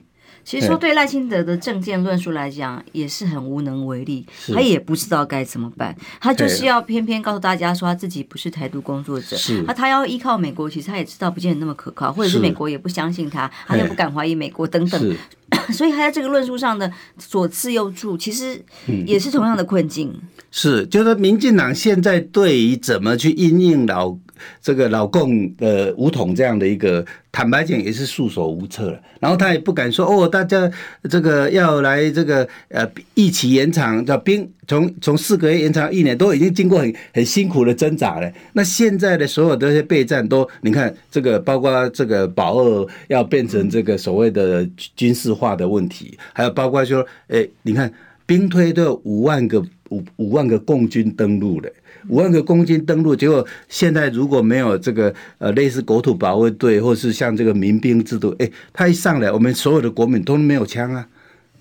[0.49, 5.95] 其实说对赖清德的政见论述来讲，也是很无能为力，他也不知道该怎么办。
[6.19, 15.15] 他就是要偏偏告诉大家说他自己不是台独工作者，是他他要依靠美国，其实他也知道不见得那么可靠，或者是美国也不相信他，他又不敢怀疑美国等等。
[15.71, 18.59] 所以他在这个论述上的左刺右助，其实
[19.05, 20.09] 也是同样的困境。
[20.11, 24.17] 嗯、是，就是民进党现在对于怎么去应应老。
[24.61, 29.01] 这个老共的武统这样的一个，坦白讲也是束手无策了。
[29.19, 30.71] 然后他也不敢说哦，大家
[31.09, 38.31] 这个要来这个呃一起延长叫兵从从四个月延长一年，都已经经过很很辛苦的挣扎了。
[38.53, 47.91] 那现在的所有的这些备战都，你看这个包括这个保二要变成这个所谓的军事化的问题，还有包括说，哎，你看
[48.25, 51.69] 兵推都有五万个五五万个共军登陆了。
[52.09, 61.07] 五万个共军登陆，结果现在如果没有这个呃类似国土保卫队，或是像这个民兵制度，哎，他一上来，我们所有的国民都没有枪啊，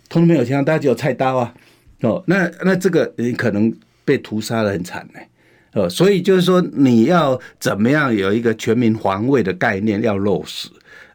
[0.08, 1.54] 通通没有枪，大家只有菜刀啊，
[2.00, 3.72] 哦，那那这个你可能
[4.04, 5.20] 被屠杀的很惨呢，
[5.74, 10.68] 哦，所以就是说你要怎么样有一个全民防卫的概念要落实，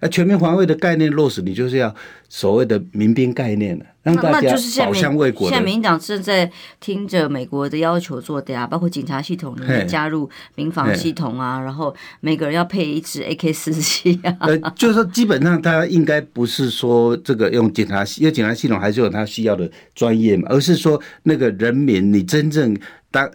[0.03, 1.95] 那全民防卫的概念落实，你就是要
[2.27, 3.85] 所谓的民兵概念了。
[4.03, 5.47] 让大家保乡卫国。
[5.49, 14.35] 现在民进党是在听着美国的要求做的呀，包括警察系统里面加入民防系统啊，然后每个人要配一支 AK 四七啊。
[14.41, 22.77] 呃，就是说基本上他应该不是说这个用警察系，因为警察系统还是有他需要的专业嘛，而是说那个人民，你真正
[23.13, 23.31] 当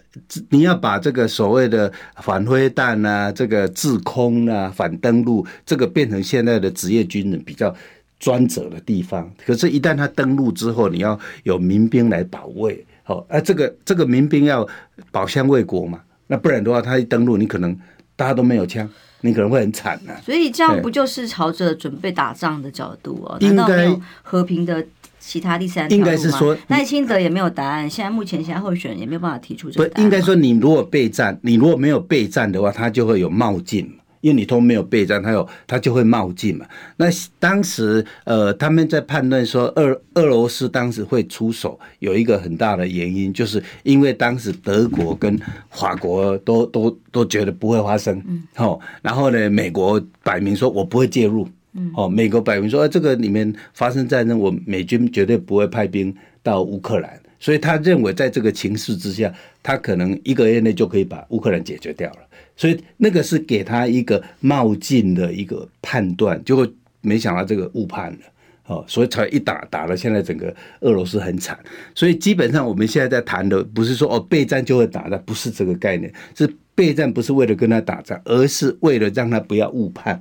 [0.51, 7.75] 你要把这个所谓的反灰弹啊、这个制空啊、反登陆，这个变成现在的职业军人比较。
[8.21, 14.67] 专责的地方，可是，一旦他登陆之后，你要有民兵来保卫，好，啊，这个这个民兵要
[15.13, 17.79] 保乡卫国嘛，那不然的话，他一登陆，你可能
[18.17, 20.21] 大家都没有枪，你可能会很惨呐、啊。
[20.21, 23.37] 所以这样不就是朝着准备打仗的角度哦？
[23.39, 23.89] 应该
[24.21, 24.85] 和平的
[25.29, 25.91] 其他第三？
[25.93, 30.03] 应该是说赖清德也没有答案，现在目前现在候选人也没有办法提出这个答案。
[30.03, 33.95] 不，应该说你如果备战，你如果没有备战的话，他就会有冒进。
[34.21, 36.67] 因为你都没有备战，他有他就会冒进嘛。
[36.97, 37.07] 那
[37.39, 45.39] 当时呃，他们在判断说俄俄罗斯当时会出手，有一个很大的原因，就是因为当时德国跟
[45.71, 48.21] 法国都都都觉得不会发生，
[48.57, 51.49] 哦，然后呢，美国摆明说我不会介入，
[51.95, 62.19] 哦，美国摆明说这个里面发生战争，我美军绝对不会派兵到乌克兰，所以他认为在这个情势之下，他可能一个月内就可以把乌克兰解决掉了。
[62.57, 66.67] 所以那个是给他一个冒进的一个判断，结果
[67.01, 68.19] 没想到这个误判了
[68.67, 71.59] 哦，所以才一打打了，现在整个俄罗斯很惨。
[71.95, 80.21] 所以基本上我们现在在谈的不是说哦备战就会打的，不是这个概念，是备战不是为了跟他打仗，而是为了让他不要误判。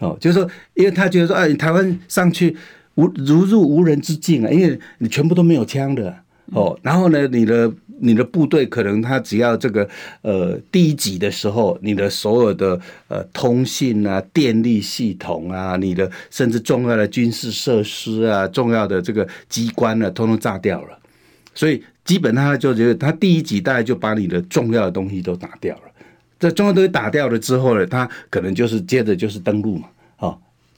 [0.00, 2.56] 哦，就是说，因为他觉得说，哎，台湾上去
[2.96, 6.14] 无如入无人之境啊，因为你全部都没有枪的
[6.52, 7.72] 哦，然后呢，你的。
[7.98, 9.88] 你的部队可能他只要这个
[10.20, 12.78] 呃第一级的时候，你的所有的
[13.08, 20.98] 呃通信啊、电力系统啊、你的甚至重要的军事设施啊、重要的这个机关啊，通通炸掉了。
[21.54, 25.85] 所以基本上他就觉得他第一级大概就把你的重要的东西都打掉了。
[26.38, 29.88] 这中央东西打掉了之后呢，他可能就是接着就是登陆嘛。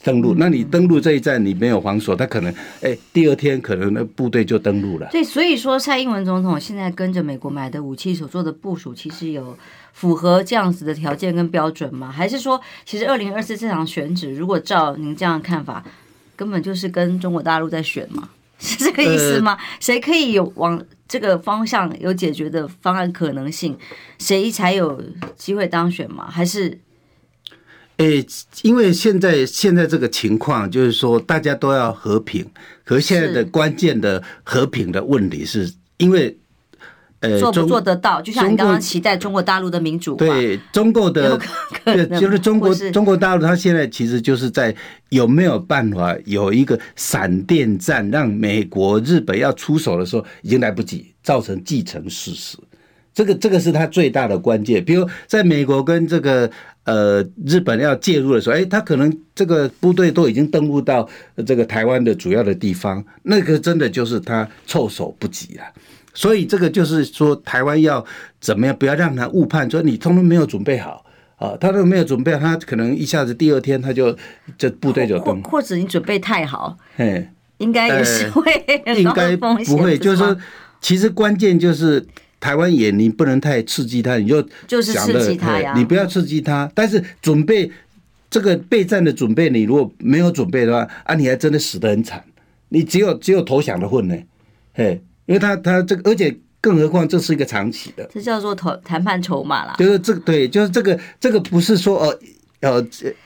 [0.05, 5.09] 登陆，那你登陆这一站你没有防守，他可能哎、欸，第二天可能那部队就登陆了。
[5.11, 9.59] 对，所以说蔡英文总统现在跟着美国买的武器所做的部署，其实有
[9.92, 12.12] 符合这样子的条件跟标准吗？
[12.12, 15.85] 还是说，其实二零二四这场选举，如果照您这样的看法，
[16.37, 18.29] 根本就是跟中国大陆在选嘛？
[18.61, 19.55] 是这个意思吗？
[19.55, 23.77] 呃、谁可以有往这个方向有解决的方案可能性，
[24.18, 25.03] 谁才有
[25.37, 26.29] 机会当选吗？
[26.31, 26.79] 还是？
[27.97, 28.27] 诶、欸，
[28.62, 32.49] 因为现在现在这个情况就是说，大家都要和平。
[32.85, 36.38] 可是现在的关键的和平的问题是，因为
[37.21, 38.21] 呃，做不做得到？
[38.23, 41.39] 就像你刚刚期待中国大陆的民主，对中国的，
[41.85, 44.75] 对，就是中国中国大陆，它现在其实就是在
[45.09, 52.57] 有没有办法有一个闪电战，让美国、日本要出手的时候已经来不及，造成既成事实。
[53.13, 54.85] 这个这个是他最大的关键。
[54.85, 56.51] 比如在美国跟这个。
[56.85, 61.07] 呃，日本要介入的时候，哎，他可能这个部队都已经登陆到
[61.47, 65.65] 这个台湾的主要的地方，那个真的就是他措手不及了。
[66.14, 68.05] 所以这个就是说，台湾要
[68.40, 71.05] 怎么样，不要让他误判，说你通通没有准备好
[71.37, 74.16] 啊，他都没有准备好，他可能一下子第二天他就
[74.57, 78.53] 这部队就崩，或者你准备太好，哎，应该也是会、
[78.85, 80.37] 呃，应该不会，就是说，
[80.81, 82.07] 其实关键就是。
[82.40, 85.75] 台湾也，你不能太刺激他，你就就是刺激他呀。
[85.77, 87.68] 你不要刺激他，但是准备
[88.31, 92.23] 这个备战的准备，你如果没有准备的话，啊，你还真的死得很惨。
[92.68, 94.16] 你只有只有投降的份呢，
[94.73, 99.77] 嘿，因为他他这个，而且更何况这是一个长期的，这叫做谈谈判筹码啦。
[99.79, 102.19] 就是这个对，就是这个这个不是说哦
[102.62, 102.85] 呃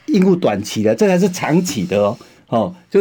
[0.09, 3.01] 应付短期的，这个还是长期的哦，哦，就。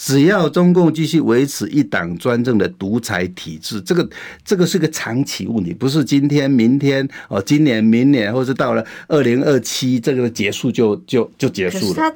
[0.00, 4.08] 只要中共继续维持一党专政的独裁体制，这个
[4.44, 12.14] 这个是个长期问题，不是今天、明天哦，今年、明年，或是到了二零二七，这个结束就就就结束了。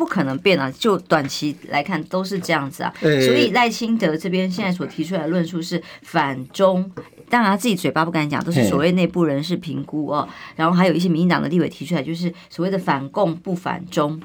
[0.00, 2.90] 不不可能变啊，就短期来看都是这样子啊。
[3.02, 6.90] 所以赖清德这边现在所提出来的论述是反中，
[7.28, 10.26] 当然他自己嘴巴不敢讲，都是所谓内部人士评估哦。
[10.56, 14.18] 然后还有一些民进党的立委提出来，就是所谓的反共不反中，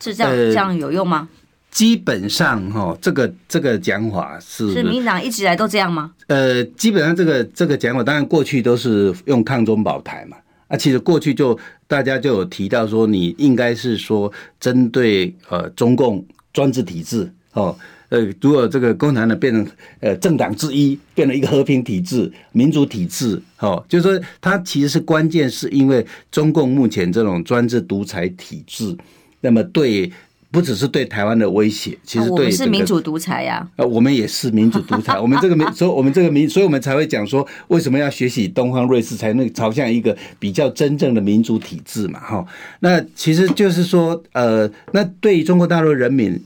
[0.00, 1.28] 是这样这样有用吗？
[1.70, 6.12] 基本上哈，这个这个讲法是是民进党一直以来都这样吗？
[6.26, 10.36] 呃，基本上这个这个讲法，当然过去都是用抗中保台嘛。
[10.72, 17.76] 啊，其实过去就大家就有提到说，你应该是说针对呃中共专制体制哦，
[18.08, 19.66] 呃，如果这个共产党变成
[20.00, 28.96] 呃政党之一，变成一个和平体制、民主体制，哦，就是说它其实是关键，是因为中共目前这种专制独裁体制，
[29.42, 30.10] 那么对。
[30.52, 33.66] 不只是对台湾的威胁，其实对、们是民主独裁呀。
[33.76, 35.18] 呃，我们也是民主独裁。
[35.18, 42.20] 我们这个民，所以我们这个民，所以我们才会讲说，为什么要学习东方瑞士，才能朝向一个比较真正的民主体制嘛？
[42.20, 42.46] 哈，
[42.80, 46.38] 那其实就是说，呃，那对于中国大陆人民，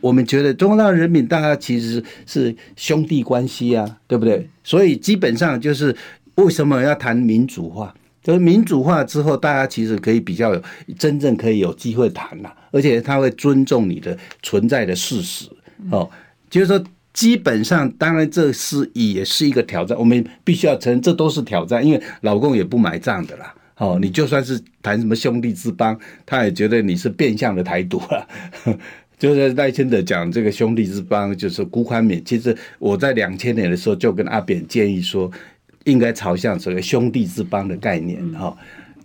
[0.00, 4.48] 我们觉得中国大陆人民大家其实是兄弟关系啊，对不对？
[4.62, 5.94] 所以基本上就是
[6.36, 7.92] 为什么要谈民主化？
[8.28, 10.62] 就是民主化之后，大家其实可以比较有
[10.98, 15.48] 真正可以有机会谈了，而且他会尊重你的存在的事实
[15.90, 16.06] 哦。
[16.50, 23.54] 就是说，基本上，当然这是也是一个挑战，我们必须要承认，这都是挑战，因为老共也不买账的啦。
[23.78, 28.28] 哦，你就算是谈什么兄弟之邦，他也觉得你是变相的台独了。
[29.18, 32.22] 就是赖清德讲这个兄弟之邦，就是辜宽勉。
[32.22, 35.32] 其实我在两千年的时候就跟阿扁建议说。
[35.90, 38.56] 应该朝向这个兄弟之邦的概念哈，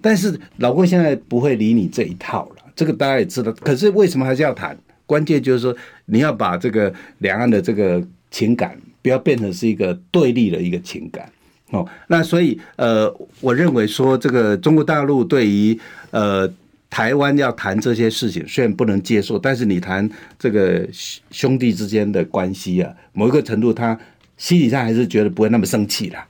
[0.02, 3.52] 但是老共现在不会理你这一套了，这个大家也知道。
[3.54, 4.78] 可是为什么还是要谈？
[5.06, 11.30] 关键就是说，你要把这个两岸的这个情感不要变成是一个对立的一个情感
[11.72, 11.86] 哦。
[12.08, 15.78] 那所以呃，我认为说这个中国大陆对于
[16.12, 16.52] 呃
[16.90, 20.88] 台湾要谈这些事情，虽然不能接受，但是你谈这个
[21.32, 24.00] 兄弟之间的关系啊，某一个程度他
[24.38, 26.26] 心理上还是觉得不会那么生气了。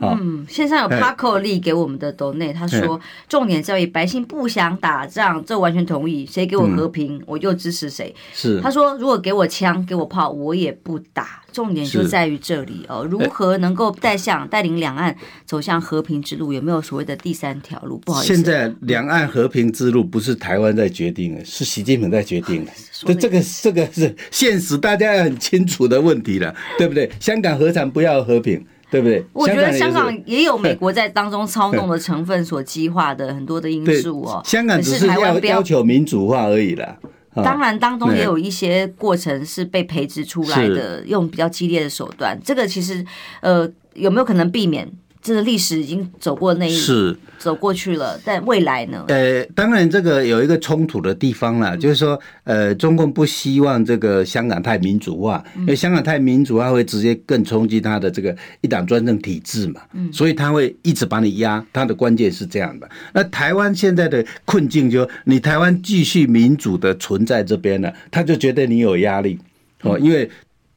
[0.00, 6.24] 嗯，线上有 Paco 力给我们的斗内，他说重点在于百姓不想打仗，这完全同意。
[6.24, 8.14] 谁给我和平，我就支持谁。
[8.32, 11.42] 是他说，如果给我枪给我炮，我也不打。
[11.50, 16.52] 重点就在于这里哦，如何能够带向带领两岸走向和平之路？
[16.52, 17.98] 有没有所谓的第三条路？
[17.98, 22.70] 不好意思，现在两岸和平之路不是台湾在决定的，是习近平在决定的。
[22.92, 27.10] 这这个这个是现实，大家要很清楚的问题了，对不对？
[27.18, 28.64] 香港何尝不要和平？
[28.90, 29.24] 对不对？
[29.32, 34.42] 我觉得香港也有美国在当中操纵的成分所激化的很多的因素哦。
[34.44, 36.96] 香港只是要要求民主化而已啦。
[37.44, 42.36] 当然，当中也有一些过程是被培植出来的，用比较激烈的手段。
[42.44, 43.04] 这个其实，
[43.40, 44.90] 呃，有没有可能避免？
[45.20, 49.04] 这个历史已经走过那一是走过去了，但未来呢？
[49.08, 59.80] 呃，当然这个有一个冲突的地方啦，就是说，呃，中共不希望这个香港太民主化，因为香港太民主化会直接更冲击他的这个一党专政体制嘛，
[60.12, 61.64] 所以他会一直把你压。
[61.72, 62.88] 他的关键是这样的。
[63.12, 69.38] 那台湾现在的困境就，你台湾继续民主的存在这边呢，他就觉得你有压力
[69.82, 70.30] 哦，因为。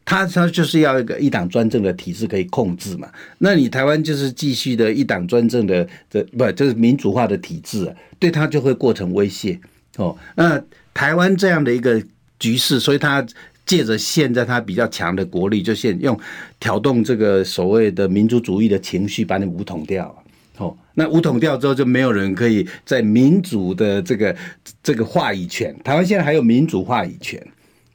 [0.03, 3.07] 他他就是要一个一党专政的体制可以控制嘛？
[3.37, 7.93] 那你台湾就是继续的一党专政的这不就是民主化的体制？
[8.19, 9.59] 对他就会构成威胁
[9.97, 10.17] 哦。
[10.35, 10.61] 那
[10.93, 12.03] 台湾这样的一个
[12.39, 13.25] 局势，所以他
[13.65, 16.19] 借着现在他比较强的国力，就现用
[16.59, 20.13] 挑动这个所谓的民族主义的情绪，把你武统掉
[20.57, 20.75] 哦。
[20.93, 24.35] 那武统掉之后，就没有人可以在民主的这个
[24.83, 25.73] 这个话语权。
[25.85, 27.41] 台湾现在还有民主话语权。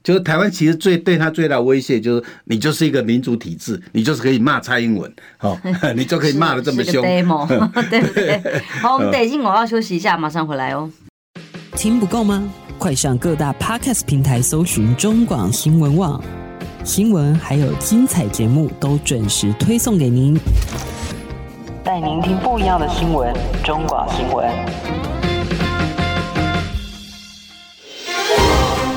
[0.07, 5.59] 就是台湾其实最对他最大的威胁就是你就是一个民主体制，你就是可以骂蔡英文，哦，
[5.97, 7.03] 你就可以骂的这么凶，
[7.91, 8.41] 对不对？
[8.81, 10.89] 好，我们等一下我要休息一下，马上回来哦。
[11.73, 12.49] 听不够吗？
[12.79, 16.23] 快上各大 Podcast 平台搜寻中广新闻网
[16.85, 20.39] 新闻，还有精彩节目都准时推送给您，
[21.83, 23.35] 带您听不一样的新闻，
[23.65, 25.16] 中广新闻。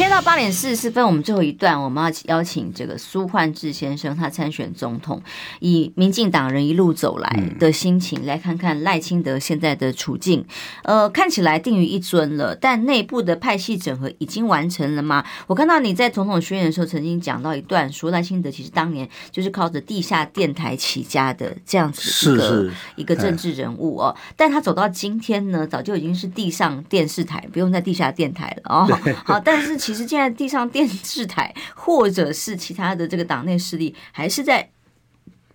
[0.00, 5.22] 现在到八点四十四分，我们最后一段，我们要邀请这个苏焕智先生，他参选总统，
[5.58, 7.28] 以民进党人一路走来
[7.58, 10.42] 的心情，来看看赖清德现在的处境。
[10.84, 15.22] 呃，看起来定于一尊了，但内部的派系整合已经完成了吗？
[15.46, 28.88] 我看到你在总统宣言的时候，曾经讲到一段，说赖清德其实当年就是靠着地下电台起家的这样子一个是是一个政治人物哦，但他走到今天呢，早就已经是地上电视台，不用在地下电台了哦。
[29.26, 29.76] 好，但是。
[29.89, 34.70] 其其实现在地上电视台， 或者是其他的这个党内势力，还是在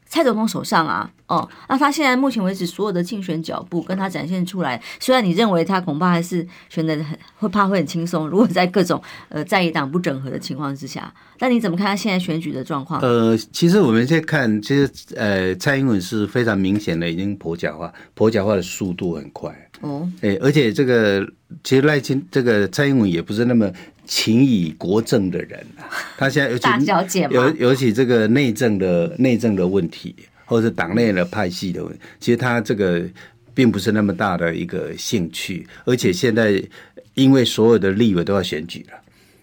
[0.06, 1.10] 蔡总统手上啊。
[1.28, 13.02] 哦，那他现在目前为止所有的竞选脚步跟他展现出来，虽然你认为他恐怕还是选的很会怕会很轻松，如果在各种 呃在野党不整合的情况之下，那你怎么看他现在选举的状况？
[13.02, 21.28] 呃，其实我们现在看，其实呃蔡英文是非常明显的已经跛脚化，跛脚化的速度很快哦，哎，而且这个
[21.64, 23.72] 其实赖清这个蔡英文也不是那么。
[24.08, 30.16] 勤以国政的人啊， 他现在尤其尤尤其这个内政的内政的问题，
[30.46, 33.04] 或者党内的派系的问题，其实他这个
[33.56, 36.64] 并不是那么大的一个兴趣，而且现在
[37.16, 39.00] 因为所有的立委都要选举了，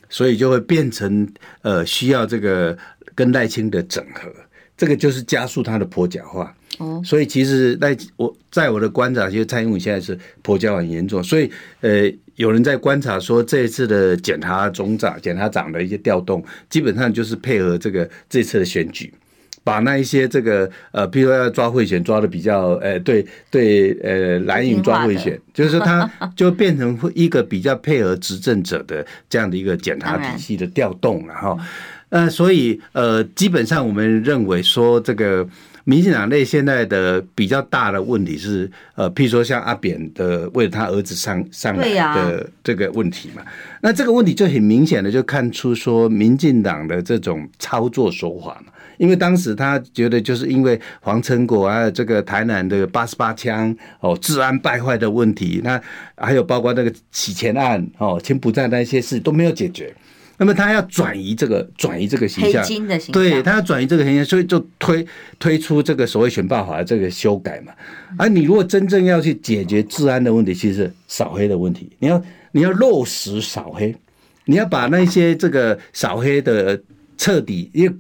[0.09, 1.29] 所以就会变成
[1.63, 2.79] 呃需要这个
[3.17, 4.33] 跟赖清的整合，
[4.83, 6.53] 这个就是加速他的跛脚化。
[6.79, 11.49] 哦，所以其实在我在我的观察，其实蔡英文现在是婆家很严重，所以
[11.83, 12.13] 呃。
[12.37, 19.13] 有人在观察说，这一次的检察总长、检察长的一些调动，基本上就是配合这个这次的选举，
[19.63, 31.55] 把那一些这个呃，比如说要抓贿选，抓的比较呃，对对呃，蓝营抓贿选，就是说他就变成一个比较配合执政者的这样的一个检查体系的调动了哈。
[32.13, 35.49] 呃，所以呃，基本上我们认为说这个。
[35.85, 43.43] 民进党内现在的比较大的问题是，呃，譬如说像阿扁的为了他儿子上上来的这个问题嘛，
[43.81, 55.83] 那这个问题就很明显的就看出说，民进党的这种操作手法嘛，因为当时他觉得就是因为黄成国啊，这个台南的八十八枪哦，治安败坏的问题，那
[56.17, 59.93] 还有包括那个洗钱案哦，柬埔寨那些事都没有解决。
[60.39, 62.65] 那么他要转移这个转移这个形象，
[63.13, 65.07] 对，他要转移这个形象，所以就推
[65.39, 67.73] 推出这个所谓选罢法的这个修改嘛。
[68.19, 73.95] 而你如果真正要去解决治安的问题，其实是扫黑的问题，你要你要落实扫黑，
[74.47, 76.81] 你要把那些这个扫黑的
[77.17, 77.95] 彻底，因为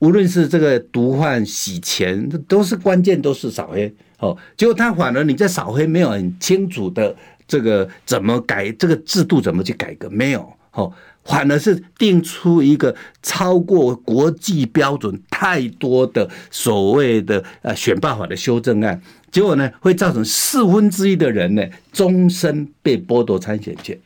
[0.00, 3.94] 无论是这个毒贩洗钱，都是关键，都是扫黑。
[4.18, 7.14] 哦，结果他反而你在扫黑没有很清楚的
[7.48, 10.92] 这个怎么改这个制度怎么去改革没有，哦，
[11.24, 19.00] 反而是定出一个超过国际标准太多的所谓的呃选罢法的修正案，
[19.30, 23.96] 结果呢会造成四分之一的人呢终身被剥夺参选权。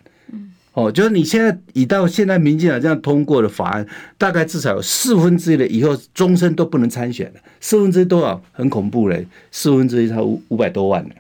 [0.75, 3.87] 哦，就是你现在以到现在民进党这样通过的法案，
[4.19, 7.41] 大概至少有四分之一的以后终身都不能参选了。
[7.61, 8.43] 四分之一多少？
[8.51, 9.25] 很恐怖嘞！
[9.53, 11.15] 四分之一才五五百多万呢。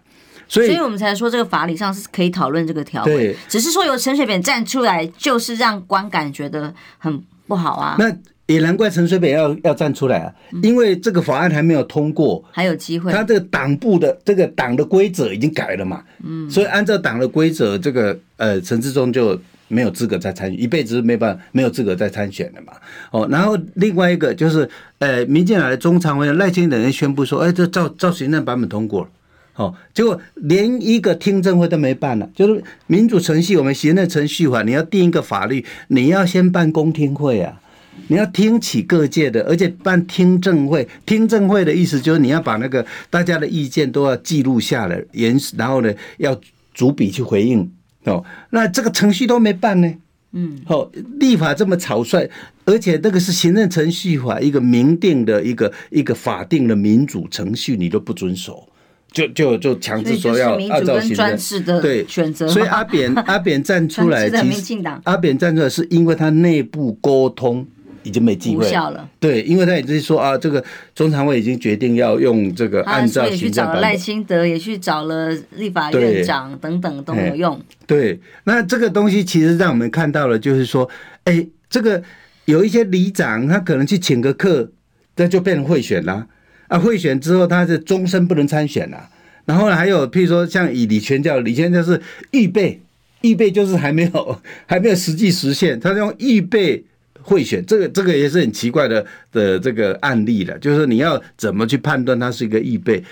[0.54, 3.16] 所以，所以我们才说这个法理上是可以讨论这个条文。
[3.16, 7.96] 对，只是说由陈水扁站出来，就是让观感觉得很不好啊。
[7.98, 8.14] 那
[8.46, 10.32] 也难怪陈水扁要要站出来啊，
[10.62, 13.10] 因为这个法案还没有通过，还有机会。
[13.10, 22.74] 他这个党部的这个党的规则已经改了嘛，嗯，所以按照党的规则，这个呃陈志忠就没有资格再参选，一辈子没办法没有资格再参选了嘛。
[23.10, 29.08] 哦，然后另外一个就是呃民进党的中常委赖清德人宣布说，哎，这照照行政版本通过了，
[29.56, 37.60] 哦，结果连一个听证会都没办了，就是民主程序，我们行政程序法，你要定一个法律，你要先办公听会啊。
[38.08, 40.86] 你要听取各界的，而且办听证会。
[41.06, 46.38] 听证会的意思就是你要把那个大家的意见都要记录下来，言然后呢要
[46.74, 48.22] 逐笔去回应哦。
[48.50, 49.94] 那这个程序都没办呢，
[50.32, 50.90] 嗯，好，
[51.20, 52.28] 立法这么草率，
[52.64, 58.68] 而且那个是行政程序法一个明定的一个一个法定的民主程序，你都不遵守，
[59.14, 62.46] 就就就强制说要按照行政对选择。
[62.46, 67.66] 所以阿扁阿扁站出来，其实阿扁站出来是因为他内部沟通。
[68.06, 70.62] 已经没机会了，对，因为他已经说啊，这个
[70.94, 77.58] 中常委已经决定要用这个按照行政，也去找了赖清德，也去找了立法院长等等都没有用。
[77.86, 80.86] 对，那这个东西其实让我们看到了，就是说，
[81.24, 82.02] 哎，这个
[82.44, 84.70] 有一些里长，他可能去请个客，
[85.16, 86.26] 那就变成贿选了
[86.68, 86.78] 啊！
[86.78, 89.08] 贿选之后，他是终身不能参选了。
[89.44, 92.00] 然后呢，还有譬如说，像以李全教，李全教是
[92.30, 92.80] 预备，
[93.22, 96.84] 预备就是还没有还没有实际实现，他用预备。
[97.26, 99.02] 贿选这个这个也是很奇怪的
[99.32, 103.02] 的这个案例了，就是你要怎么去判断他是一个预备？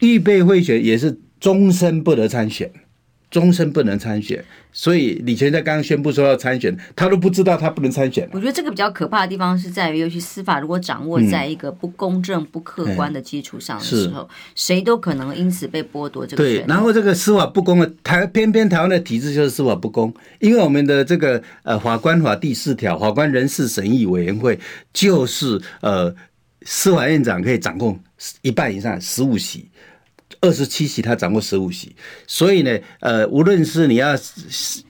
[0.00, 2.70] 预备贿选也是终身不得参选。
[3.34, 8.28] 终身不能参选，所以李全在刚刚宣布说要参选，他都不知道他不能参选。
[8.30, 16.58] 我觉得这个比较可怕的地方是在于，尤其司法如果掌握在一个不公正、不客观的基础上的时候，谁都可能因此被剥夺这个权利。
[16.58, 24.56] 对，然后这个司法不公的台，偏偏台湾的体制就是司法不公，因为我们的这个呃法官法第四条，法官人事审议委员会
[24.92, 26.14] 就是呃
[26.62, 27.98] 司法院长可以掌控
[28.42, 29.68] 一半以上十五席。
[30.44, 34.14] 二十七席，他掌握十五席，所以呢，呃，无论是你要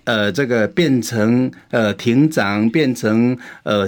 [0.02, 3.86] 呃这个变成呃庭长，变成呃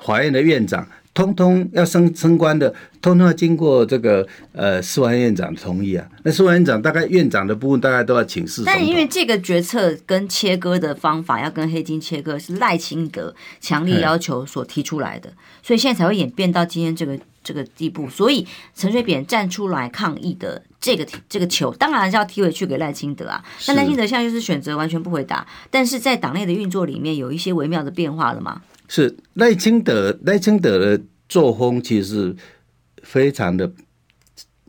[0.00, 2.68] 法院的院长，通通要升升官的，
[3.00, 6.06] 通通要经过这个呃司法院长同意啊。
[6.24, 8.62] 那司法院长大概院长的部分大概都要请示。
[8.66, 17.18] 但因为这个决策跟切割的方法要跟黑金切割，是赖清德强力要求所提出来的，所以现在才会演变到今天这个。
[17.46, 18.44] 这个地步，所以
[18.74, 23.40] 陈水扁站出来抗议的这个这个球，当然是要踢回去给赖清德啊。
[23.68, 28.62] 那赖清德现在就是选择完全不回答，但是在党内的运作里面有一些微妙的变化了吗？
[28.88, 32.36] 是赖清德，赖清德的作风其实是
[33.02, 33.70] 非常的。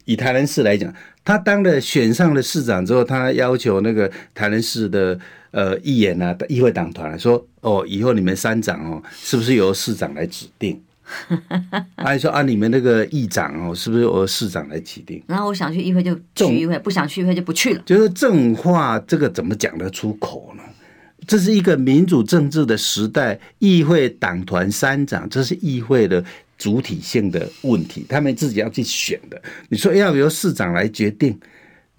[0.06, 0.94] 以台南市来讲，
[1.26, 5.20] 他当了选上了市长之后，他要求那个台南市的
[5.52, 10.82] 呃议员啊、议会党团来说，哦，以后你们三长哦，是不是由市长来指定？
[11.98, 15.22] 还说啊，你们那个议长哦，是不是由市长来指定？
[15.28, 17.84] 然后我想去议会就去议会，不想去议会就不去了。
[17.86, 20.64] 就是正话，这个怎么讲得出口呢？
[21.28, 26.24] 这是一个民主政治的时代，议会党团三长，这是议会的
[26.58, 29.40] 主体性的问题，他们自己要去选的。
[29.70, 31.38] 你说要由市长来决定，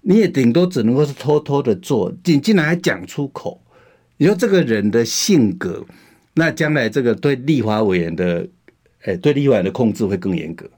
[0.01, 3.61] 你也顶多只能够是偷偷的做，你竟然还讲出口？
[4.17, 5.85] 你说这个人的性格，
[6.33, 8.45] 那将来这个对立法委员的。
[9.03, 10.69] 哎，对立法的控制会更严格。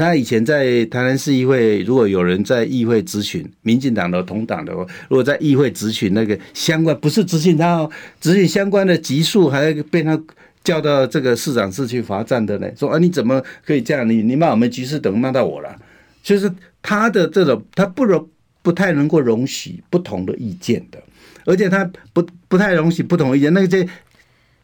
[0.00, 10.18] 他以前在台南市议会，如果有人在议会质询民进党的同党的，如果在议会质询那个相关，不是质询他哦，质询相关的级数，还要被他
[10.64, 12.70] 叫到这个市长室去罚站的呢。
[12.74, 14.08] 说啊，你怎么可以这样？
[14.08, 15.76] 你你骂我们局势，等于骂到我了。
[16.22, 18.26] 就是他的这种，他不容
[18.62, 20.98] 不太能够容许不同的意见的，
[21.44, 21.84] 而且他
[22.14, 23.52] 不不太容许不同意见。
[23.52, 23.86] 那个这。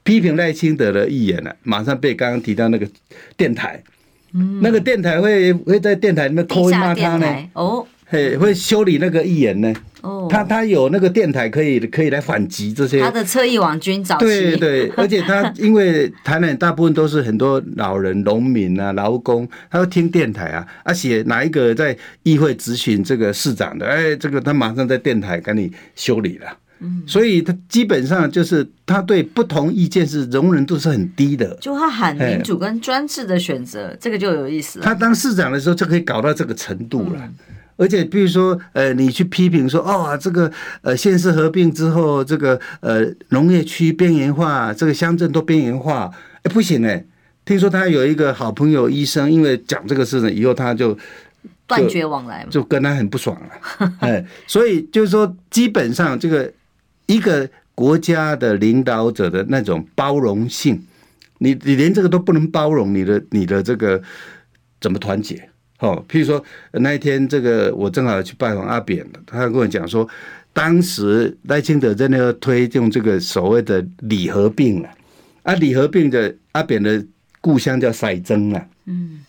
[0.06, 2.88] 批评赖清德的议员呢，马上被刚刚提到那个
[3.36, 3.82] 电台，
[4.36, 7.26] 嗯，那个电台会会在电台里面偷骂他呢。
[7.54, 9.72] 哦，嘿，会修理那个议员呢。
[10.02, 13.00] 哦，他他有那个电台可以可以来反击这些。
[13.00, 14.26] 他的侧翼网军早期。
[14.26, 26.46] 对对， 而且他因为台南大部分都是很多老人、农民啊、劳工，他会听电台啊，而且哪一个在议会咨询这个市长的，哎，这个他马上在电台给你修理了。
[26.78, 31.56] 嗯，所以他基本上就是他对不同意见是容忍度是很低的。
[31.60, 34.84] 就他喊民主跟专制的选择，这个就有意思了。
[34.84, 37.30] 他当市长的时候就可以搞到这个程度了。
[37.78, 40.50] 而且比如说，呃，你去批评说，哦，这个
[40.80, 46.10] 呃县市合并之后，这个呃农业区边缘化，这个乡镇都边缘化，
[46.42, 47.04] 哎，不行哎。
[47.44, 50.96] 听说他有一个好朋友医生，因为讲这个事情以后，他就
[51.66, 53.92] 断绝往来，就跟他很不爽了。
[54.00, 56.52] 哎，所以就是说，基本上这个。
[57.06, 60.82] 一个国家的领导者的那种包容性，
[61.38, 64.02] 你你连这个都不能包容，你的你的这个
[64.80, 65.48] 怎么团结？
[65.78, 66.42] 哦，譬如说
[66.72, 70.08] 那一天，这个我正好去拜访阿扁，他跟我讲说，
[70.52, 74.88] 当时赖清德在那个推动这个所谓的里合并了，
[75.42, 77.04] 啊，里合并的阿扁的
[77.40, 79.20] 故乡叫赛曾啊，嗯。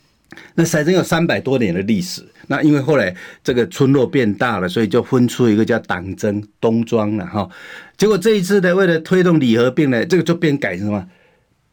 [0.56, 7.48] 那赛曾有三百多年的历史，那因为后来这个村落变大了，所以就分出一个叫党曾东庄了哈。
[7.98, 11.06] 结果这一次呢，为了推动里合并呢，这个就变改成什么？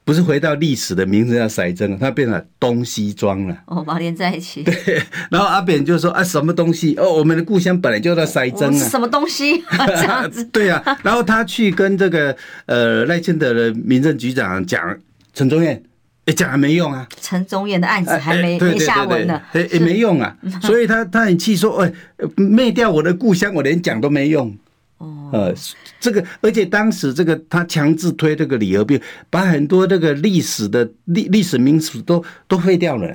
[0.06, 3.56] 不是回到历史的名字叫赛曾，它变成东西庄了。
[3.66, 4.62] 哦，把它连在一起。
[4.62, 6.94] 对，然后阿扁就说啊，什么东西？
[6.96, 8.78] 哦，我们的故乡本来就叫赛曾啊。
[8.86, 9.64] 什么东西？
[9.72, 10.44] 这样子。
[10.52, 12.36] 对呀、啊，然后他去跟这个
[12.66, 14.94] 呃赖清德的民政局长讲
[15.32, 15.82] 陈宗彦。
[16.26, 17.06] 哎，讲还没用啊！
[17.20, 21.92] 陈宗彦的案子还没没下文呢，哎，也没用啊，所以他他很气，说，哎，
[22.36, 24.56] 灭掉我的故乡，我连讲都没用。
[24.98, 25.54] 哦，呃，
[26.00, 28.98] 这个，而且当时这个他强制推这个李和病，
[29.28, 33.06] 把很多这个历史的历历史名词都都废掉了。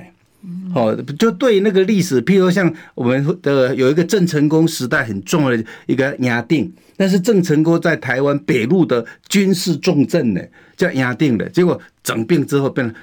[0.74, 10.40] 哦，就对那个历史，譬如像我们的有一个郑成功时代很重要的一个雅定，但是郑成功在台湾北路的军事重镇呢，
[10.76, 12.96] 叫雅定的，结果整病之后变成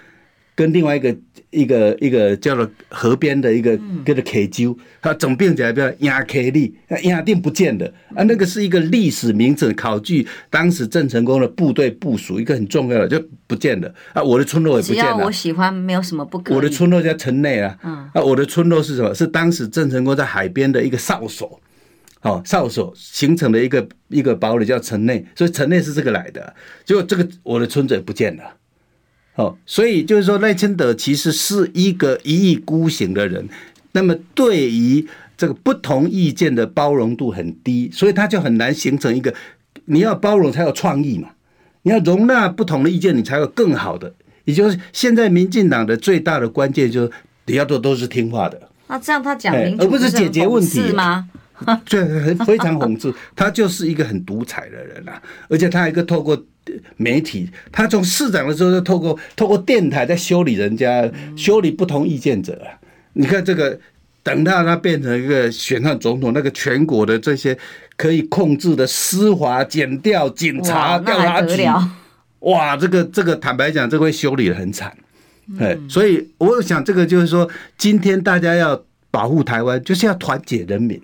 [0.56, 1.16] 跟另外一个
[1.58, 7.86] 一个一个叫做河边的一个叫做溪州，它整并起来叫押溪里，押定不见了
[8.16, 15.12] 啊，那个是一个历史名字，考据当时郑成功的部队部署，一个很重要的就不见了啊，我的村落也不见了。
[15.14, 16.54] 只要我喜欢，没有什么不可。
[16.54, 17.78] 我的村落叫城内啊，
[18.14, 19.14] 啊，我的村落是什么？
[19.14, 21.60] 是当时郑成功在海边的一个哨所。
[22.22, 26.54] 哦，哨所形成了一个一个堡垒叫城内，所以城内是这个来的。
[26.84, 28.44] 结果这个我的村子也不见了。
[29.38, 33.48] 哦，所以就是说赖清德其实是一个一意孤行的人，
[33.92, 35.08] 那么对于
[35.38, 39.34] 这个不同意见的包容度很低，所以他就很难形成一个
[39.86, 41.30] 你要包容才有创意嘛，
[41.84, 44.14] 你要容纳不同的意见，你才有更好的。
[44.46, 47.12] 也就是现在民进党的最大的关键就是
[47.46, 48.60] 底下都都是听话的。
[48.88, 51.30] 那这样他讲民主而不是解决问题吗？
[51.90, 56.42] 对，很非常讽刺，他就是一个很独裁的人啊，而且他还一个透过
[56.96, 62.76] 媒体，他从市长的时候就透过透过电台在修理人家，修理不同意见者啊。
[63.14, 63.80] 你看这个，
[64.24, 67.58] 等到他变成一个选上总统，那个全国的这些
[67.96, 71.64] 可以控制的司法、检调、警察、调查局，
[72.40, 74.96] 哇，这个这个坦白讲，这会修理的很惨。
[75.60, 81.02] 哎，所以我想这个就是说，今天大家要保护台湾，就是要团结人民。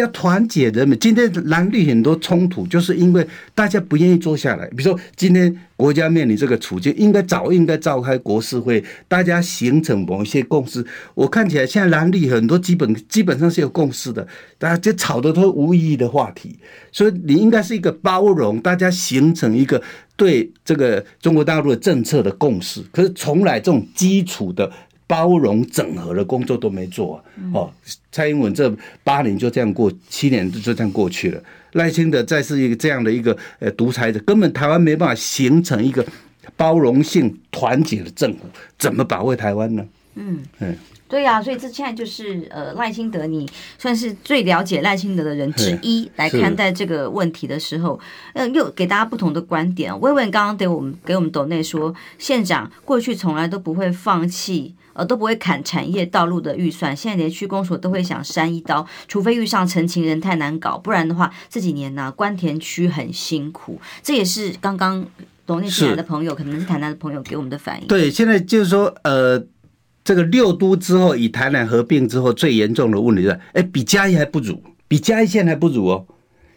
[0.00, 0.98] 要团结人民。
[0.98, 4.66] 今天蓝绿很多冲突，就是因为大家不愿意坐下来。
[4.68, 10.84] 比如说，今天国家面临这个处境，应该早应该召开国事会，大家形成某一些共识。
[11.14, 14.26] 我看起来现在蓝绿很多基本基本上是有共识的，
[14.58, 16.58] 大家就吵的都无意义的话题。
[16.92, 19.82] 所以你应该是一个包容，大家形成一个
[20.16, 22.82] 对这个中国大陆的政策的共识。
[22.92, 24.70] 可是从来这种基础的。
[25.06, 27.72] 包容整合的工作都没做哦，
[28.10, 31.42] 蔡英文这八年就这样过，七年就这样过去了。
[31.72, 36.04] 赖清德再是一个这样的一个呃独裁者，根本台湾没办法形成一个
[36.56, 38.40] 包容性、团结的政府，
[38.78, 39.86] 怎么保卫台湾呢？
[40.14, 40.76] 嗯嗯。
[41.08, 43.48] 对呀、啊，所以这现在就是呃赖清德，你
[43.78, 47.98] 算是最了解赖清德的人之一，来看待这个问题的时候，
[48.34, 49.98] 呃，又给大家不同的观点。
[50.00, 63.80] 薇薇刚刚给我们给我们董内说，县长过去从来都不会放弃，呃，都不会砍产业道路的预算，现在连区公所都会想删一刀，除非遇上陈情人太难搞，不然的话这几年呢、啊，关田区很辛苦。
[64.02, 65.06] 这也是刚刚
[65.46, 67.86] 董内进来的朋友，可能是台南的朋友给我们的反应。
[67.86, 69.40] 对，现在就是说，呃。
[70.06, 76.06] 这个六都之后，以台南合并之后，最严重的问题是，哎，比嘉义还不如，比嘉义县还不如哦，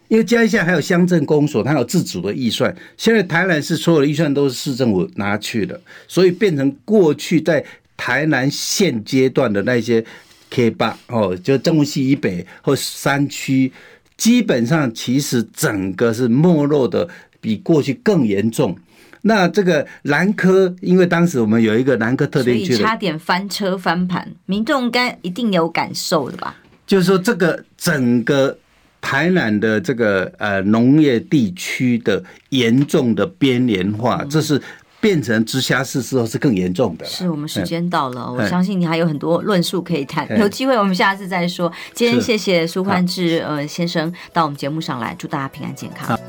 [0.08, 2.74] 因为嘉义县还有乡镇公所，它有自主的预算。
[2.96, 7.66] 现在台南市所有的预算都是市政府拿去的，所以变成过去在
[7.98, 10.06] 台南县阶段的那些
[10.52, 13.72] K 八哦，就政务系以北或山区，
[14.16, 17.10] 基本上其实整个是没落的
[17.42, 18.78] 比过去更严重。
[19.22, 26.56] 那这个南科，因为当时我们有一个南科特定区，差点翻车翻盘，民众应该一定有感受的吧？
[26.88, 28.58] 就是说，这个整个
[29.00, 34.62] 台南的这个呃农业地区的严重的边缘化，这是
[35.00, 37.06] 变成直辖市之后是更严重的。
[37.06, 41.72] 是我们时间到了，我相信你还有很多论述可以谈，有机会我们下次再说。
[41.94, 46.20] 今天谢谢苏焕智呃先生到我们节目上来，祝大家平安健康。